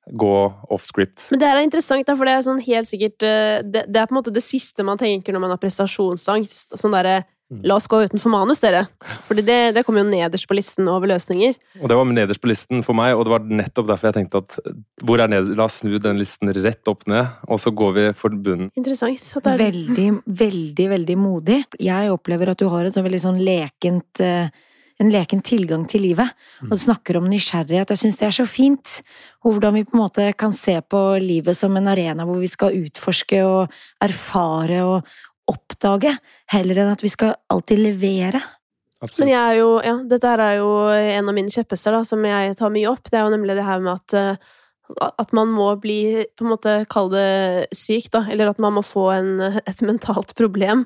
gå 0.08 0.36
off 0.72 0.86
script. 0.88 1.26
Men 1.34 1.42
det 1.42 1.48
her 1.50 1.60
er 1.60 1.66
interessant, 1.68 2.12
for 2.16 2.28
det 2.28 2.36
er 2.38 2.46
sånn 2.46 2.62
helt 2.64 2.88
sikkert 2.88 3.26
eh, 3.28 3.58
det, 3.68 3.88
det 3.92 4.00
er 4.00 4.08
på 4.08 4.16
en 4.16 4.20
måte 4.22 4.32
det 4.36 4.44
siste 4.46 4.86
man 4.88 5.00
tenker 5.00 5.36
når 5.36 5.44
man 5.44 5.52
har 5.52 5.60
prestasjonsangst. 5.60 6.78
Sånn 6.80 6.96
derre 6.96 7.18
Mm. 7.20 7.37
La 7.64 7.78
oss 7.80 7.88
gå 7.88 8.02
utenfor 8.04 8.32
manus, 8.34 8.60
dere. 8.60 8.84
Fordi 9.28 9.44
det, 9.48 9.58
det 9.78 9.86
kommer 9.88 10.04
jo 10.04 10.10
nederst 10.10 10.50
på 10.50 10.58
listen 10.58 10.90
over 10.92 11.08
løsninger. 11.14 11.56
Og 11.80 11.88
det 11.88 11.96
var 11.96 12.10
nederst 12.12 12.44
på 12.44 12.50
listen 12.52 12.84
for 12.84 12.98
meg, 12.98 13.14
og 13.16 13.24
det 13.24 13.34
var 13.38 13.48
nettopp 13.62 13.88
derfor 13.88 14.10
jeg 14.10 14.18
tenkte 14.18 14.42
at 14.44 14.58
hvor 15.08 15.24
er 15.24 15.32
ned, 15.32 15.54
la 15.56 15.70
oss 15.70 15.80
snu 15.80 15.96
den 16.04 16.20
listen 16.20 16.52
rett 16.52 16.92
opp 16.92 17.08
ned, 17.08 17.38
og 17.48 17.62
så 17.64 17.72
går 17.72 17.94
vi 17.96 18.06
for 18.20 18.36
bunnen. 18.36 18.72
Interessant. 18.76 19.24
At 19.40 19.48
det 19.48 19.54
er, 19.54 19.64
Veldig, 19.68 20.08
veldig, 20.28 20.88
veldig 20.92 21.18
modig. 21.20 21.62
Jeg 21.80 22.12
opplever 22.12 22.52
at 22.52 22.60
du 22.60 22.68
har 22.72 22.88
et 22.88 22.96
sånn 22.96 23.08
veldig 23.08 23.24
sånn 23.24 23.40
lekent 23.44 24.24
eh, 24.24 24.52
en 24.98 25.12
leken 25.14 25.44
tilgang 25.46 25.86
til 25.90 26.04
livet. 26.08 26.34
Og 26.66 26.74
du 26.74 26.82
snakker 26.82 27.20
om 27.20 27.28
nysgjerrighet. 27.30 27.94
Jeg 27.94 28.02
syns 28.02 28.20
det 28.20 28.28
er 28.28 28.36
så 28.40 28.48
fint. 28.50 28.98
Og 29.46 29.56
hvordan 29.56 29.78
vi 29.78 29.86
på 29.86 29.96
en 29.96 30.04
måte 30.04 30.28
kan 30.40 30.56
se 30.58 30.80
på 30.82 31.02
livet 31.22 31.58
som 31.58 31.76
en 31.78 31.92
arena 31.92 32.26
hvor 32.28 32.42
vi 32.42 32.50
skal 32.50 32.76
utforske 32.82 33.44
og 33.46 33.76
erfare 34.04 34.82
og 34.88 35.12
oppdage, 35.48 36.14
heller 36.54 36.84
enn 36.84 36.94
at 36.94 37.04
vi 37.06 37.12
skal 37.14 37.36
alltid 37.54 37.82
levere. 37.84 38.44
Absolutt. 38.98 39.20
men 39.22 39.30
jeg 39.30 39.42
er 39.46 39.58
jo, 39.60 39.74
ja, 39.86 39.96
dette 40.10 40.30
her 40.32 40.42
er 40.42 40.56
jo 40.58 40.70
en 40.90 41.28
av 41.30 41.36
mine 41.38 41.54
kjepphester 41.54 41.94
da, 41.94 42.00
som 42.08 42.24
jeg 42.26 42.56
tar 42.58 42.72
mye 42.74 42.90
opp. 42.90 43.12
Det 43.12 43.20
er 43.20 43.28
jo 43.28 43.34
nemlig 43.36 43.58
det 43.60 43.68
her 43.68 43.84
med 43.84 43.94
at 43.94 44.18
eh, 44.18 44.56
at 44.96 45.34
man 45.36 45.52
må 45.52 45.68
bli, 45.82 46.26
på 46.38 46.46
en 46.46 46.54
måte, 46.54 46.74
kall 46.92 47.10
det 47.12 47.68
syk, 47.76 48.10
da. 48.14 48.24
Eller 48.32 48.52
at 48.52 48.62
man 48.64 48.78
må 48.78 48.84
få 48.86 49.10
en, 49.16 49.34
et 49.60 49.82
mentalt 49.86 50.34
problem 50.40 50.86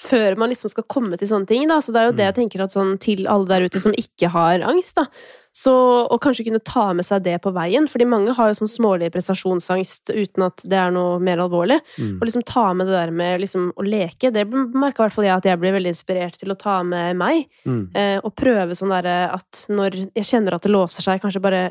før 0.00 0.36
man 0.40 0.48
liksom 0.52 0.70
skal 0.72 0.86
komme 0.88 1.18
til 1.20 1.28
sånne 1.28 1.48
ting. 1.50 1.66
Da. 1.68 1.76
Så 1.84 1.92
det 1.92 2.00
er 2.00 2.08
jo 2.08 2.16
det 2.16 2.26
jeg 2.30 2.36
tenker 2.38 2.62
at 2.64 2.72
sånn 2.72 2.94
til 3.02 3.26
alle 3.30 3.48
der 3.50 3.66
ute 3.68 3.80
som 3.82 3.92
ikke 3.98 4.30
har 4.32 4.64
angst, 4.64 4.96
da. 4.96 5.04
Så, 5.52 5.72
og 6.06 6.20
kanskje 6.22 6.44
kunne 6.46 6.60
ta 6.62 6.86
med 6.94 7.04
seg 7.04 7.24
det 7.26 7.34
på 7.44 7.50
veien. 7.52 7.88
Fordi 7.90 8.06
mange 8.08 8.32
har 8.38 8.50
jo 8.52 8.58
sånn 8.60 8.70
smålig 8.70 9.10
prestasjonsangst 9.12 10.12
uten 10.14 10.46
at 10.46 10.62
det 10.64 10.78
er 10.78 10.94
noe 10.94 11.18
mer 11.22 11.42
alvorlig. 11.42 11.80
Mm. 11.98 12.14
Og 12.20 12.24
liksom 12.28 12.44
ta 12.48 12.68
med 12.76 12.88
det 12.88 12.94
der 12.96 13.12
med 13.14 13.42
liksom 13.42 13.68
å 13.76 13.84
leke, 13.86 14.30
det 14.32 14.46
merka 14.50 15.02
i 15.02 15.06
hvert 15.08 15.16
fall 15.18 15.26
jeg 15.28 15.36
at 15.36 15.48
jeg 15.50 15.60
blir 15.62 15.74
veldig 15.76 15.92
inspirert 15.92 16.38
til 16.40 16.54
å 16.54 16.58
ta 16.60 16.78
med 16.86 17.18
meg. 17.20 17.44
Mm. 17.66 17.82
Eh, 17.94 18.16
og 18.22 18.32
prøve 18.38 18.78
sånn 18.78 18.94
derre 18.94 19.18
at 19.34 19.66
når 19.68 19.98
jeg 20.14 20.28
kjenner 20.30 20.56
at 20.56 20.64
det 20.64 20.72
låser 20.72 21.04
seg, 21.04 21.20
kanskje 21.22 21.42
bare 21.44 21.64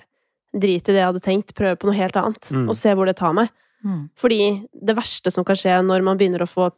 drite 0.54 0.89
i 0.92 0.96
det 0.96 1.02
jeg 1.04 1.10
hadde 1.12 1.24
tenkt, 1.26 1.56
prøve 1.58 1.78
på 1.80 1.89
noe 1.89 1.98
helt 1.98 2.18
annet, 2.20 2.52
Mm. 2.52 2.70
og 2.70 2.76
se 2.78 2.94
hvor 2.98 3.06
det 3.10 3.18
tar 3.20 3.34
meg. 3.38 3.50
Mm. 3.86 4.10
Fordi 4.20 4.39
det 4.76 4.96
verste 4.98 5.32
som 5.32 5.46
kan 5.48 5.56
skje 5.56 5.78
når 5.86 6.04
man 6.04 6.18
begynner 6.20 6.44
å 6.44 6.50
få 6.50 6.70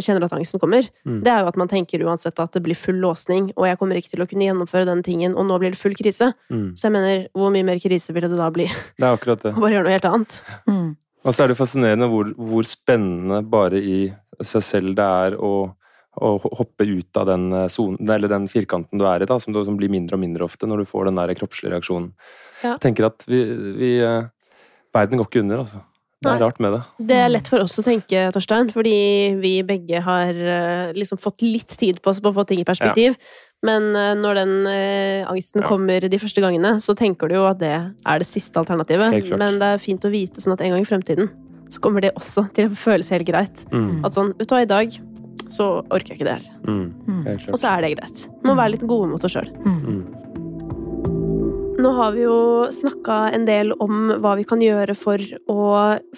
kjenner 0.00 0.24
at 0.24 0.32
angsten 0.32 0.60
kommer, 0.62 0.86
Mm. 1.04 1.18
det 1.22 1.28
er 1.32 1.42
jo 1.42 1.48
at 1.50 1.56
man 1.60 1.68
tenker 1.68 2.00
uansett 2.06 2.38
at 2.40 2.52
det 2.56 2.62
blir 2.64 2.74
full 2.78 2.96
låsning, 3.02 3.50
og 3.56 3.66
jeg 3.68 3.76
kommer 3.78 3.96
ikke 3.98 4.10
til 4.14 4.22
å 4.24 4.28
kunne 4.30 4.46
gjennomføre 4.46 4.86
den 4.88 5.02
tingen, 5.04 5.34
og 5.36 5.44
nå 5.46 5.58
blir 5.60 5.70
det 5.74 5.78
full 5.80 5.92
krise. 5.94 6.30
Mm. 6.50 6.70
Så 6.74 6.86
jeg 6.88 6.92
mener, 6.96 7.26
hvor 7.36 7.50
mye 7.52 7.64
mer 7.66 7.76
krise 7.82 8.14
ville 8.16 8.28
det 8.32 8.38
da 8.38 8.48
bli 8.50 8.64
Det 8.66 9.04
er 9.04 9.12
akkurat 9.16 9.42
det. 9.42 9.52
å 9.52 9.60
bare 9.64 9.74
gjøre 9.76 9.84
noe 9.84 9.96
helt 9.98 10.08
annet? 10.08 10.38
Mm. 10.66 10.96
Og 11.26 11.34
så 11.34 11.42
er 11.44 11.48
det 11.52 11.58
fascinerende 11.58 12.08
hvor, 12.08 12.30
hvor 12.38 12.62
spennende 12.64 13.42
bare 13.50 13.80
i 13.82 13.98
seg 14.40 14.62
selv 14.62 14.94
det 14.96 15.04
er 15.04 15.36
å, 15.36 15.50
å 16.22 16.30
hoppe 16.56 16.86
ut 16.86 17.18
av 17.20 17.26
den 17.26 17.50
zonen, 17.68 17.98
eller 18.08 18.28
den 18.32 18.46
firkanten 18.48 18.96
du 19.00 19.04
er 19.10 19.20
i, 19.24 19.28
da, 19.28 19.36
som, 19.42 19.52
du, 19.52 19.60
som 19.66 19.76
blir 19.76 19.90
mindre 19.92 20.14
og 20.16 20.22
mindre 20.22 20.46
ofte 20.46 20.64
når 20.70 20.84
du 20.84 20.88
får 20.88 21.10
den 21.10 21.18
der 21.20 21.34
kroppslige 21.36 21.74
reaksjonen. 21.74 22.12
Ja. 22.62 22.76
Jeg 22.76 22.80
tenker 22.86 23.10
at 23.10 23.26
vi, 23.28 23.42
vi 23.76 23.90
eh, 24.00 24.30
Verden 24.96 25.18
går 25.20 25.26
ikke 25.28 25.42
under, 25.44 25.60
altså. 25.66 25.82
Det 26.26 26.34
er 26.34 26.44
rart 26.44 26.60
med 26.62 26.76
det. 26.76 26.80
Det 27.08 27.18
er 27.22 27.32
lett 27.32 27.48
for 27.50 27.64
oss 27.64 27.78
å 27.80 27.84
tenke, 27.86 28.26
Torstein, 28.34 28.70
fordi 28.74 28.96
vi 29.40 29.54
begge 29.66 30.02
har 30.04 30.30
eh, 30.34 30.92
liksom 30.96 31.20
fått 31.22 31.44
litt 31.46 31.76
tid 31.78 32.02
på 32.02 32.12
oss 32.12 32.20
på 32.22 32.32
å 32.32 32.36
få 32.36 32.46
ting 32.48 32.60
i 32.62 32.66
perspektiv. 32.68 33.16
Men 33.66 33.88
eh, 33.96 34.12
når 34.18 34.40
den 34.42 34.54
eh, 34.70 35.30
angsten 35.30 35.62
Ja. 35.64 35.70
kommer 35.70 36.04
de 36.04 36.20
første 36.22 36.44
gangene, 36.44 36.76
så 36.82 36.94
tenker 36.98 37.30
du 37.30 37.38
jo 37.38 37.46
at 37.48 37.58
det 37.62 37.74
er 37.76 38.22
det 38.22 38.28
siste 38.28 38.60
alternativet. 38.60 39.16
Men 39.38 39.58
det 39.62 39.72
er 39.74 39.82
fint 39.82 40.04
å 40.04 40.12
vite 40.12 40.42
sånn 40.44 40.54
at 40.54 40.64
en 40.66 40.76
gang 40.76 40.84
i 40.84 40.88
fremtiden 40.88 41.30
så 41.72 41.80
kommer 41.82 42.04
det 42.04 42.12
også 42.14 42.46
til 42.54 42.70
å 42.70 42.78
føles 42.78 43.10
helt 43.10 43.26
greit. 43.26 43.64
Mm. 43.72 44.04
At 44.06 44.14
sånn, 44.14 44.34
vet 44.38 44.46
du 44.46 44.54
hva, 44.54 44.62
i 44.62 44.70
dag 44.70 44.92
så 45.50 45.66
orker 45.94 46.12
jeg 46.12 46.20
ikke 46.20 46.28
det 46.28 46.36
her. 46.38 46.46
Mm. 46.66 46.86
Mm. 47.06 47.26
Og 47.52 47.58
så 47.58 47.70
er 47.72 47.82
det 47.84 47.96
greit. 47.96 48.22
Må 48.46 48.54
være 48.58 48.74
litt 48.76 48.86
gode 48.86 49.10
mot 49.10 49.26
oss 49.26 49.34
sjøl. 49.34 49.50
Mm. 49.64 50.00
Nå 51.86 51.92
har 51.94 52.16
vi 52.16 52.24
jo 52.24 52.66
snakka 52.74 53.16
en 53.36 53.44
del 53.46 53.68
om 53.78 54.08
hva 54.18 54.32
vi 54.34 54.42
kan 54.48 54.58
gjøre 54.58 54.96
for 54.98 55.22
å 55.46 55.66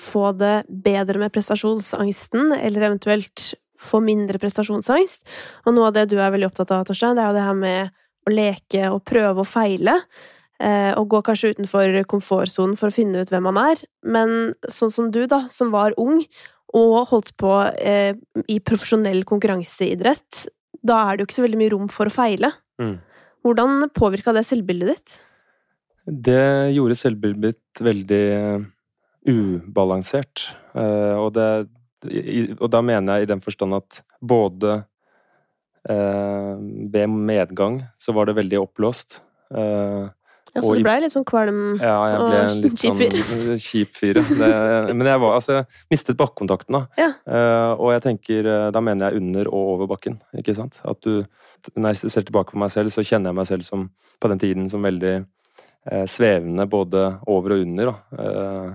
få 0.00 0.30
det 0.40 0.62
bedre 0.70 1.20
med 1.20 1.34
prestasjonsangsten, 1.34 2.54
eller 2.56 2.86
eventuelt 2.86 3.50
få 3.76 4.00
mindre 4.00 4.40
prestasjonsangst. 4.40 5.26
Og 5.68 5.76
noe 5.76 5.90
av 5.90 5.98
det 5.98 6.06
du 6.08 6.16
er 6.16 6.32
veldig 6.32 6.48
opptatt 6.48 6.72
av, 6.72 6.86
Torstein, 6.88 7.18
det 7.18 7.26
er 7.26 7.28
jo 7.28 7.36
det 7.36 7.44
her 7.50 7.60
med 7.60 7.92
å 8.24 8.32
leke 8.32 8.88
og 8.94 9.04
prøve 9.12 9.44
og 9.44 9.50
feile. 9.50 9.98
eh, 10.56 10.94
Og 10.96 11.04
gå 11.12 11.22
kanskje 11.28 11.52
utenfor 11.52 12.00
komfortsonen 12.08 12.72
for 12.80 12.88
å 12.88 12.96
finne 12.96 13.20
ut 13.20 13.28
hvem 13.28 13.44
man 13.50 13.60
er. 13.60 13.84
Men 14.02 14.54
sånn 14.72 14.94
som 14.96 15.12
du, 15.12 15.26
da, 15.26 15.44
som 15.52 15.70
var 15.70 15.92
ung 15.98 16.24
og 16.72 16.98
holdt 17.12 17.36
på 17.36 17.52
eh, 17.76 18.16
i 18.48 18.58
profesjonell 18.60 19.20
konkurranseidrett, 19.28 20.48
da 20.80 21.04
er 21.04 21.16
det 21.16 21.26
jo 21.26 21.28
ikke 21.28 21.40
så 21.42 21.48
veldig 21.50 21.60
mye 21.60 21.76
rom 21.76 21.88
for 21.92 22.08
å 22.08 22.18
feile. 22.24 22.56
Mm. 22.80 23.00
Hvordan 23.44 23.90
påvirka 23.92 24.32
det 24.32 24.48
selvbildet 24.48 24.96
ditt? 24.96 25.24
Det 26.08 26.72
gjorde 26.72 26.96
selvbildet 26.96 27.42
mitt 27.42 27.82
veldig 27.84 28.24
eh, 28.32 28.66
ubalansert. 29.28 30.48
Eh, 30.72 31.16
og, 31.18 31.32
det, 31.36 31.68
og 32.58 32.68
da 32.72 32.82
mener 32.84 33.18
jeg 33.18 33.28
i 33.28 33.32
den 33.32 33.42
forstand 33.44 33.76
at 33.76 34.00
både 34.20 34.78
eh, 35.88 36.54
ved 36.94 37.10
medgang 37.12 37.82
så 38.00 38.14
var 38.16 38.28
det 38.28 38.38
veldig 38.40 38.62
oppblåst. 38.66 39.20
Eh, 39.54 40.06
Ja, 40.56 40.62
så 40.64 40.72
du 40.74 40.80
blei 40.80 40.96
litt 41.02 41.12
sånn 41.12 41.26
kvalm 41.28 41.76
ja, 41.76 41.92
jeg 42.08 42.20
ble 42.22 42.36
Og 42.40 42.46
en 42.48 42.62
litt 42.64 42.80
sånn 42.80 43.58
kjip 43.60 43.90
fyr. 43.94 44.16
Det, 44.16 44.48
men 44.96 45.06
jeg 45.06 45.20
var 45.20 45.34
altså 45.36 45.58
jeg 45.58 45.66
mistet 45.92 46.16
bakkontakten, 46.18 46.72
da. 46.74 46.80
Ja. 46.98 47.10
Uh, 47.28 47.72
og 47.76 47.92
jeg 47.92 48.02
tenker 48.06 48.48
Da 48.72 48.80
mener 48.82 49.12
jeg 49.12 49.20
under 49.20 49.50
og 49.52 49.74
over 49.74 49.90
bakken, 49.92 50.16
ikke 50.40 50.56
sant? 50.56 50.80
At 50.88 51.04
du 51.04 51.28
Når 51.76 51.92
jeg 51.92 52.10
ser 52.16 52.26
tilbake 52.26 52.56
på 52.56 52.62
meg 52.64 52.72
selv, 52.72 52.90
så 52.90 53.04
kjenner 53.04 53.28
jeg 53.28 53.38
meg 53.42 53.50
selv 53.52 53.68
som 53.68 53.90
på 54.18 54.32
den 54.32 54.40
tiden 54.40 54.72
som 54.72 54.82
veldig 54.82 55.14
svevende 56.10 56.66
både 56.68 57.04
over 57.30 57.54
og 57.54 57.62
under. 57.64 57.92
Eh, 58.18 58.70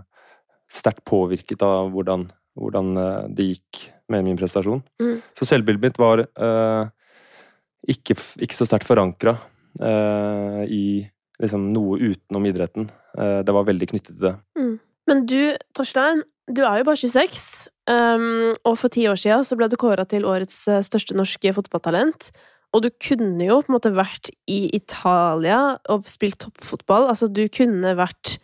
sterkt 0.73 1.03
påvirket 1.07 1.61
av 1.65 1.91
hvordan, 1.93 2.27
hvordan 2.57 2.97
eh, 2.97 3.29
det 3.37 3.49
gikk 3.51 3.85
med 4.11 4.25
min 4.27 4.39
prestasjon. 4.39 4.81
Mm. 5.01 5.17
Så 5.37 5.47
selvbildet 5.47 5.83
mitt 5.83 5.99
var 6.01 6.23
eh, 6.25 6.83
ikke, 7.93 8.17
ikke 8.45 8.57
så 8.57 8.67
sterkt 8.67 8.87
forankra 8.87 9.35
eh, 9.81 10.63
i 10.69 10.85
liksom 11.41 11.69
noe 11.75 11.99
utenom 12.01 12.49
idretten. 12.49 12.89
Eh, 13.17 13.41
det 13.45 13.55
var 13.55 13.67
veldig 13.69 13.91
knyttet 13.93 14.15
til 14.15 14.23
det. 14.29 14.35
Men 15.09 15.25
du, 15.27 15.53
Torstein, 15.75 16.23
du 16.47 16.63
er 16.63 16.79
jo 16.79 16.87
bare 16.87 16.99
26, 16.99 17.43
um, 17.91 18.53
og 18.63 18.77
for 18.79 18.93
ti 18.93 19.05
år 19.11 19.19
siden 19.19 19.43
så 19.47 19.57
ble 19.59 19.67
du 19.71 19.75
kåra 19.79 20.05
til 20.07 20.27
årets 20.27 20.61
eh, 20.71 20.83
største 20.85 21.17
norske 21.19 21.53
fotballtalent. 21.57 22.31
Og 22.73 22.81
du 22.81 22.89
kunne 22.97 23.45
jo 23.45 23.59
på 23.62 23.69
en 23.69 23.75
måte 23.75 23.93
vært 23.93 24.31
i 24.49 24.65
Italia 24.73 25.77
og 25.93 26.07
spilt 26.09 26.39
toppfotball. 26.41 27.05
Altså, 27.12 27.29
du 27.29 27.45
kunne 27.53 27.93
vært 27.97 28.38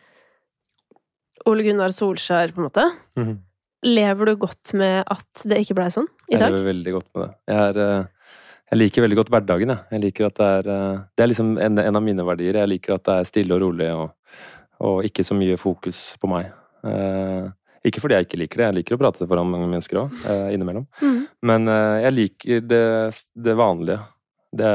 Ole 1.50 1.66
Gunnar 1.66 1.94
Solskjær, 1.96 2.54
på 2.54 2.62
en 2.62 2.68
måte. 2.68 2.86
Lever 3.86 4.30
du 4.30 4.36
godt 4.42 4.74
med 4.78 5.02
at 5.10 5.44
det 5.50 5.62
ikke 5.64 5.78
blei 5.78 5.90
sånn 5.94 6.08
i 6.28 6.36
dag? 6.38 6.50
Jeg 6.50 6.60
lever 6.60 6.72
veldig 6.74 6.96
godt 6.98 7.10
med 7.16 7.24
det. 7.24 7.30
Jeg, 7.50 7.60
er, 7.64 7.82
eh, 7.86 8.40
jeg 8.70 8.82
liker 8.82 9.06
veldig 9.06 9.20
godt 9.22 9.32
hverdagen, 9.34 9.74
jeg. 9.74 9.86
jeg 9.96 10.04
liker 10.06 10.28
at 10.28 10.40
det 10.40 10.50
er 10.58 10.72
eh, 10.74 10.98
Det 11.16 11.26
er 11.26 11.32
liksom 11.32 11.54
en, 11.58 11.84
en 11.86 12.00
av 12.02 12.06
mine 12.06 12.26
verdier. 12.28 12.60
Jeg 12.62 12.74
liker 12.76 12.98
at 12.98 13.06
det 13.08 13.16
er 13.16 13.30
stille 13.32 13.56
og 13.56 13.64
rolig, 13.64 13.88
og, 13.96 14.44
og 14.84 15.08
ikke 15.08 15.26
så 15.26 15.38
mye 15.38 15.58
fokus 15.58 16.04
på 16.20 16.30
meg. 16.30 16.52
Eh, 16.86 17.48
ikke 17.88 18.04
fordi 18.04 18.20
jeg 18.20 18.28
ikke 18.28 18.42
liker 18.42 18.60
det, 18.60 18.68
jeg 18.68 18.78
liker 18.82 18.98
å 18.98 19.02
prate 19.02 19.26
foran 19.26 19.50
mange 19.50 19.70
mennesker 19.72 20.02
òg, 20.02 20.16
innimellom. 20.52 20.86
Mm. 21.00 21.20
Men 21.48 21.72
eh, 21.72 21.98
jeg 22.04 22.18
liker 22.18 22.66
det, 22.68 22.86
det 23.48 23.56
vanlige. 23.58 24.02
Det 24.56 24.74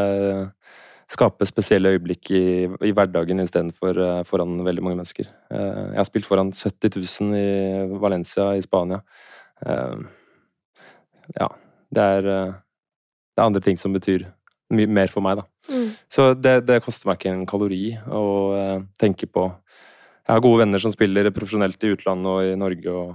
skaper 1.10 1.46
spesielle 1.46 1.94
øyeblikk 1.94 2.30
i, 2.32 2.44
i 2.64 2.92
hverdagen 2.96 3.42
istedenfor 3.42 3.98
uh, 4.00 4.22
foran 4.26 4.56
veldig 4.64 4.82
mange 4.82 4.96
mennesker. 4.96 5.28
Eh, 5.52 5.82
jeg 5.92 5.98
har 6.00 6.06
spilt 6.08 6.26
foran 6.26 6.52
70 6.56 6.96
000 6.96 7.36
i 7.38 7.98
Valencia 8.00 8.48
i 8.56 8.62
Spania. 8.64 9.02
Eh, 9.66 9.98
ja, 11.38 11.48
det 11.94 12.06
er, 12.18 12.30
eh, 12.30 12.54
det 13.34 13.42
er 13.42 13.46
andre 13.46 13.62
ting 13.64 13.78
som 13.80 13.94
betyr 13.94 14.26
mye 14.74 14.90
mer 14.90 15.12
for 15.12 15.24
meg, 15.24 15.40
da. 15.40 15.46
Mm. 15.70 15.90
Så 16.12 16.30
det, 16.36 16.54
det 16.68 16.82
koster 16.84 17.08
meg 17.08 17.20
ikke 17.20 17.32
en 17.32 17.46
kalori 17.48 17.84
å 18.08 18.24
eh, 18.58 18.80
tenke 19.00 19.28
på 19.30 19.46
Jeg 20.24 20.32
har 20.32 20.40
gode 20.44 20.62
venner 20.62 20.80
som 20.80 20.92
spiller 20.92 21.28
profesjonelt 21.36 21.82
i 21.84 21.92
utlandet 21.92 22.30
og 22.30 22.46
i 22.48 22.54
Norge, 22.56 22.92
og, 22.92 23.10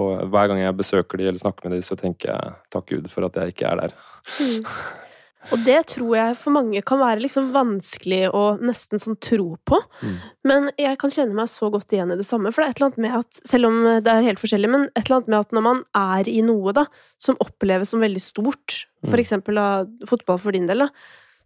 og 0.00 0.30
hver 0.32 0.48
gang 0.48 0.62
jeg 0.62 0.78
besøker 0.78 1.20
de 1.20 1.28
eller 1.28 1.40
snakker 1.40 1.68
med 1.68 1.76
de, 1.76 1.82
så 1.84 1.96
tenker 1.96 2.32
jeg 2.32 2.54
takk 2.72 2.88
Gud 2.88 3.10
for 3.12 3.28
at 3.28 3.36
jeg 3.36 3.52
ikke 3.52 3.68
er 3.68 3.82
der. 3.82 3.98
Mm. 4.40 4.64
Og 5.52 5.62
det 5.64 5.78
tror 5.94 6.12
jeg 6.16 6.36
for 6.36 6.54
mange 6.54 6.82
kan 6.84 6.98
være 7.00 7.22
liksom 7.24 7.50
vanskelig 7.54 8.28
å 8.36 8.42
nesten 8.60 9.00
sånn 9.00 9.16
tro 9.24 9.56
på. 9.68 9.78
Mm. 10.02 10.16
Men 10.50 10.70
jeg 10.76 10.98
kan 11.00 11.10
kjenne 11.14 11.34
meg 11.38 11.48
så 11.52 11.70
godt 11.72 11.94
igjen 11.96 12.12
i 12.12 12.18
det 12.20 12.26
samme, 12.28 12.52
for 12.52 12.62
det 12.62 12.66
er 12.66 12.70
et 12.74 12.80
eller 12.82 12.90
annet 12.90 13.04
med 13.06 13.16
at 13.20 13.40
Selv 13.48 13.66
om 13.70 13.78
det 14.04 14.12
er 14.12 14.26
helt 14.28 14.42
forskjellig, 14.42 14.68
men 14.70 14.88
et 14.94 15.04
eller 15.06 15.16
annet 15.20 15.28
med 15.32 15.38
at 15.40 15.54
når 15.56 15.62
man 15.68 15.84
er 15.96 16.28
i 16.28 16.40
noe 16.44 16.74
da, 16.76 16.84
som 17.18 17.38
oppleves 17.40 17.88
som 17.94 18.00
veldig 18.04 18.20
stort, 18.24 18.84
for 19.04 19.16
Mm. 19.16 19.22
eksempel 19.24 19.54
da, 19.54 19.84
fotball 20.06 20.38
for 20.42 20.52
din 20.52 20.66
del, 20.66 20.78
da, 20.78 20.88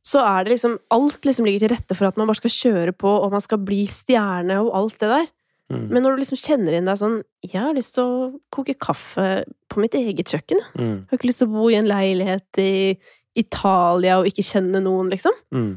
så 0.02 0.18
er 0.24 0.44
det 0.44 0.52
liksom 0.56 0.78
Alt 0.90 1.22
liksom 1.22 1.46
ligger 1.46 1.60
til 1.68 1.76
rette 1.76 1.94
for 1.94 2.06
at 2.08 2.16
man 2.16 2.26
bare 2.26 2.40
skal 2.40 2.50
kjøre 2.50 2.92
på, 2.96 3.06
og 3.22 3.30
man 3.30 3.40
skal 3.40 3.58
bli 3.58 3.84
stjerne 3.86 4.58
og 4.64 4.74
alt 4.74 4.98
det 4.98 5.08
der. 5.12 5.26
Mm. 5.70 5.88
Men 5.92 6.02
når 6.02 6.16
du 6.16 6.22
liksom 6.24 6.40
kjenner 6.42 6.74
inn 6.76 6.84
deg 6.90 6.98
sånn 6.98 7.22
Jeg 7.44 7.60
har 7.62 7.72
lyst 7.72 7.94
til 7.94 8.04
å 8.04 8.40
koke 8.50 8.74
kaffe 8.74 9.44
på 9.70 9.80
mitt 9.80 9.94
eget 9.94 10.26
kjøkken. 10.26 10.58
Jeg 10.74 10.80
Mm. 10.80 11.06
har 11.08 11.16
ikke 11.18 11.28
lyst 11.30 11.38
til 11.38 11.48
å 11.48 11.52
bo 11.52 11.68
i 11.70 11.74
en 11.76 11.86
leilighet 11.86 12.58
i 12.58 12.98
Italia 13.38 14.18
og 14.20 14.26
ikke 14.28 14.44
kjenne 14.44 14.80
noen, 14.84 15.08
liksom. 15.12 15.32
Mm. 15.54 15.72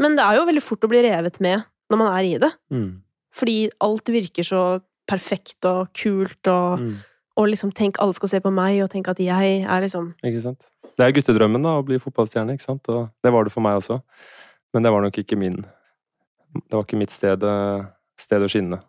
Men 0.00 0.16
det 0.16 0.24
er 0.24 0.36
jo 0.38 0.46
veldig 0.48 0.62
fort 0.64 0.84
å 0.86 0.90
bli 0.92 1.02
revet 1.04 1.40
med 1.40 1.64
når 1.90 1.98
man 1.98 2.12
er 2.14 2.24
i 2.28 2.36
det. 2.38 2.50
Mm. 2.72 2.90
Fordi 3.34 3.56
alt 3.82 4.10
virker 4.14 4.46
så 4.46 4.62
perfekt 5.10 5.66
og 5.66 5.88
kult, 5.96 6.46
og, 6.46 6.78
Mm. 6.80 6.94
og 7.36 7.48
liksom 7.48 7.72
tenk 7.74 7.96
alle 7.98 8.14
skal 8.14 8.28
se 8.28 8.40
på 8.40 8.52
meg, 8.52 8.80
og 8.82 8.90
tenk 8.90 9.08
at 9.08 9.18
jeg 9.18 9.62
er 9.64 9.80
liksom 9.82 10.14
Ikke 10.24 10.40
sant? 10.42 10.68
Det 10.96 11.06
er 11.06 11.12
guttedrømmen 11.16 11.62
da, 11.62 11.78
å 11.80 11.84
bli 11.84 11.98
fotballstjerne, 11.98 12.52
ikke 12.54 12.62
sant? 12.66 12.88
Og 12.88 13.08
det 13.24 13.32
var 13.32 13.44
det 13.44 13.52
for 13.52 13.60
meg 13.64 13.76
også. 13.80 14.00
Men 14.74 14.82
det 14.84 14.92
var 14.92 15.02
nok 15.02 15.16
ikke 15.18 15.36
min 15.38 15.64
Det 16.54 16.72
var 16.74 16.82
ikke 16.84 16.98
mitt 16.98 17.10
sted, 17.14 17.42
eh, 17.42 17.84
sted 18.18 18.42
å 18.42 18.48
skinne. 18.50 18.80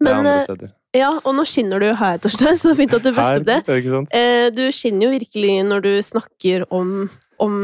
Det 0.00 0.10
er 0.12 0.14
andre 0.18 0.34
eh, 0.36 0.44
steder. 0.44 0.72
ja, 0.94 1.10
og 1.24 1.34
nå 1.34 1.44
skinner 1.48 1.80
du 1.80 1.94
her, 1.94 2.18
Torstein, 2.18 2.56
så 2.60 2.74
fint 2.76 2.92
at 2.92 3.02
du 3.02 3.12
brukte 3.12 3.40
opp 3.40 3.46
det. 3.46 3.84
sant? 3.88 4.08
Eh, 4.12 4.50
Du 4.50 4.66
skinner 4.70 5.06
jo 5.08 5.12
virkelig 5.18 5.64
når 5.64 5.80
du 5.82 5.92
snakker 6.04 6.66
om, 6.70 7.08
om 7.42 7.54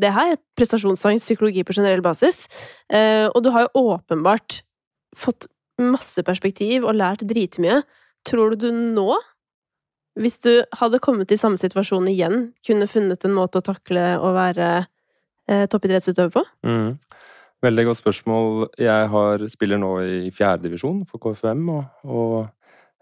det 0.00 0.12
her. 0.14 0.36
Prestasjonsangst, 0.58 1.26
psykologi 1.26 1.64
på 1.64 1.74
generell 1.76 2.02
basis. 2.04 2.46
Eh, 2.90 3.28
Og 3.32 3.42
du 3.42 3.50
har 3.50 3.66
jo 3.66 3.86
åpenbart 3.94 4.62
fått 5.16 5.46
masse 5.80 6.22
perspektiv 6.22 6.84
og 6.84 6.96
lært 6.96 7.24
dritmye. 7.26 7.82
Tror 8.28 8.52
du 8.52 8.68
du 8.68 8.72
nå, 8.72 9.16
hvis 10.20 10.38
du 10.44 10.64
hadde 10.78 11.00
kommet 11.02 11.32
i 11.32 11.40
samme 11.40 11.56
situasjon 11.56 12.08
igjen, 12.08 12.52
kunne 12.66 12.86
funnet 12.90 13.24
en 13.24 13.34
måte 13.36 13.58
å 13.58 13.64
takle 13.64 14.16
å 14.20 14.32
være 14.36 14.86
eh, 15.48 15.66
toppidrettsutøver 15.66 16.34
på? 16.34 16.44
Mm. 16.66 16.98
Veldig 17.62 17.84
godt 17.86 18.00
spørsmål. 18.00 18.68
Jeg 18.82 19.08
har, 19.12 19.46
spiller 19.48 19.78
nå 19.78 19.92
i 20.02 20.30
fjerdedivisjon 20.34 21.04
for 21.06 21.22
KFUM, 21.22 21.68
og, 21.70 21.84
og 22.04 22.34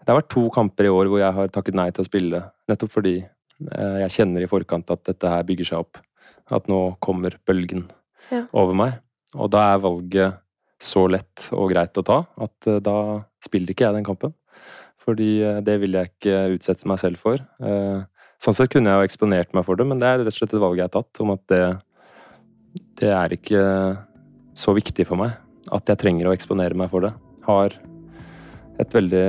det 0.01 0.09
har 0.09 0.19
vært 0.21 0.31
to 0.33 0.47
kamper 0.53 0.87
i 0.87 0.93
år 0.93 1.09
hvor 1.09 1.21
jeg 1.21 1.33
har 1.37 1.51
takket 1.53 1.77
nei 1.77 1.89
til 1.93 2.03
å 2.03 2.07
spille, 2.07 2.41
nettopp 2.69 2.93
fordi 2.93 3.15
eh, 3.21 3.97
jeg 4.03 4.15
kjenner 4.19 4.45
i 4.45 4.49
forkant 4.49 4.93
at 4.93 5.03
dette 5.09 5.33
her 5.33 5.45
bygger 5.47 5.71
seg 5.71 5.83
opp. 5.83 6.01
At 6.51 6.67
nå 6.71 6.81
kommer 7.03 7.37
bølgen 7.47 7.87
Ja. 8.31 8.45
over 8.53 8.75
meg. 8.75 8.99
Og 9.35 9.49
da 9.51 9.73
er 9.73 9.79
valget 9.83 10.37
så 10.81 11.05
lett 11.11 11.49
og 11.53 11.69
greit 11.71 11.97
å 11.99 12.03
ta 12.03 12.19
at 12.41 12.67
eh, 12.67 12.79
da 12.83 13.23
spiller 13.43 13.71
ikke 13.73 13.85
jeg 13.87 13.95
den 13.99 14.07
kampen. 14.07 14.33
Fordi 15.01 15.41
eh, 15.45 15.59
det 15.65 15.75
vil 15.81 15.93
jeg 15.97 16.11
ikke 16.11 16.39
utsette 16.57 16.87
meg 16.89 16.99
selv 17.01 17.21
for. 17.21 17.39
Eh, 17.61 18.01
Sånn 18.41 18.55
sett 18.57 18.71
kunne 18.73 18.89
jeg 18.89 18.97
jo 18.97 19.05
eksponert 19.05 19.51
meg 19.53 19.65
for 19.67 19.77
det, 19.77 19.85
men 19.85 19.99
det 20.01 20.07
er 20.09 20.17
rett 20.23 20.31
og 20.31 20.33
slett 20.33 20.55
et 20.57 20.61
valg 20.63 20.79
jeg 20.79 20.87
har 20.87 20.95
tatt 20.95 21.19
om 21.21 21.29
at 21.35 21.43
det, 21.51 21.59
det 22.97 23.11
er 23.13 23.35
ikke 23.35 23.61
så 24.57 24.73
viktig 24.73 25.05
for 25.05 25.21
meg 25.21 25.35
at 25.69 25.85
jeg 25.91 25.99
trenger 26.01 26.25
å 26.25 26.33
eksponere 26.33 26.73
meg 26.73 26.89
for 26.89 27.05
det. 27.05 27.11
Har 27.45 27.75
et 28.81 28.95
veldig 28.97 29.25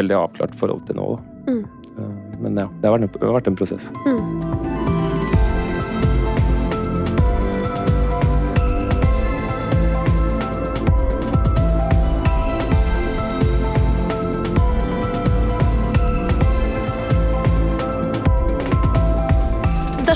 veldig 0.00 0.16
avklart 0.16 0.56
forhold 0.56 0.86
til 0.88 0.96
nå. 0.96 1.06
Mm. 1.44 1.62
Men 2.40 2.56
ja, 2.64 2.66
det 2.80 2.88
har 2.88 2.96
vært 2.96 3.04
en, 3.10 3.14
det 3.20 3.28
har 3.28 3.36
vært 3.36 3.52
en 3.52 3.60
prosess. 3.60 3.90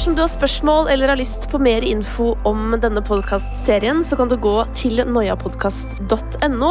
Dersom 0.00 0.14
du 0.16 0.22
har 0.22 0.30
spørsmål 0.32 0.86
eller 0.88 1.10
har 1.12 1.18
lyst 1.20 1.42
på 1.52 1.58
mer 1.60 1.84
info 1.84 2.30
om 2.48 2.72
denne 2.80 3.02
podkastserien, 3.04 4.00
så 4.00 4.16
kan 4.16 4.30
du 4.30 4.36
gå 4.40 4.54
til 4.72 5.02
noiapodkast.no. 5.04 6.70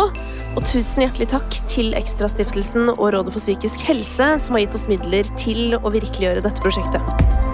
Og 0.55 0.65
tusen 0.65 1.03
hjertelig 1.05 1.29
takk 1.35 1.59
til 1.69 1.93
Ekstrastiftelsen 1.99 2.89
og 2.95 3.05
Rådet 3.13 3.35
for 3.35 3.43
psykisk 3.43 3.85
helse, 3.85 4.31
som 4.41 4.57
har 4.57 4.65
gitt 4.65 4.79
oss 4.81 4.89
midler 4.89 5.29
til 5.37 5.77
å 5.77 5.93
virkeliggjøre 5.93 6.41
dette 6.47 6.65
prosjektet. 6.65 7.48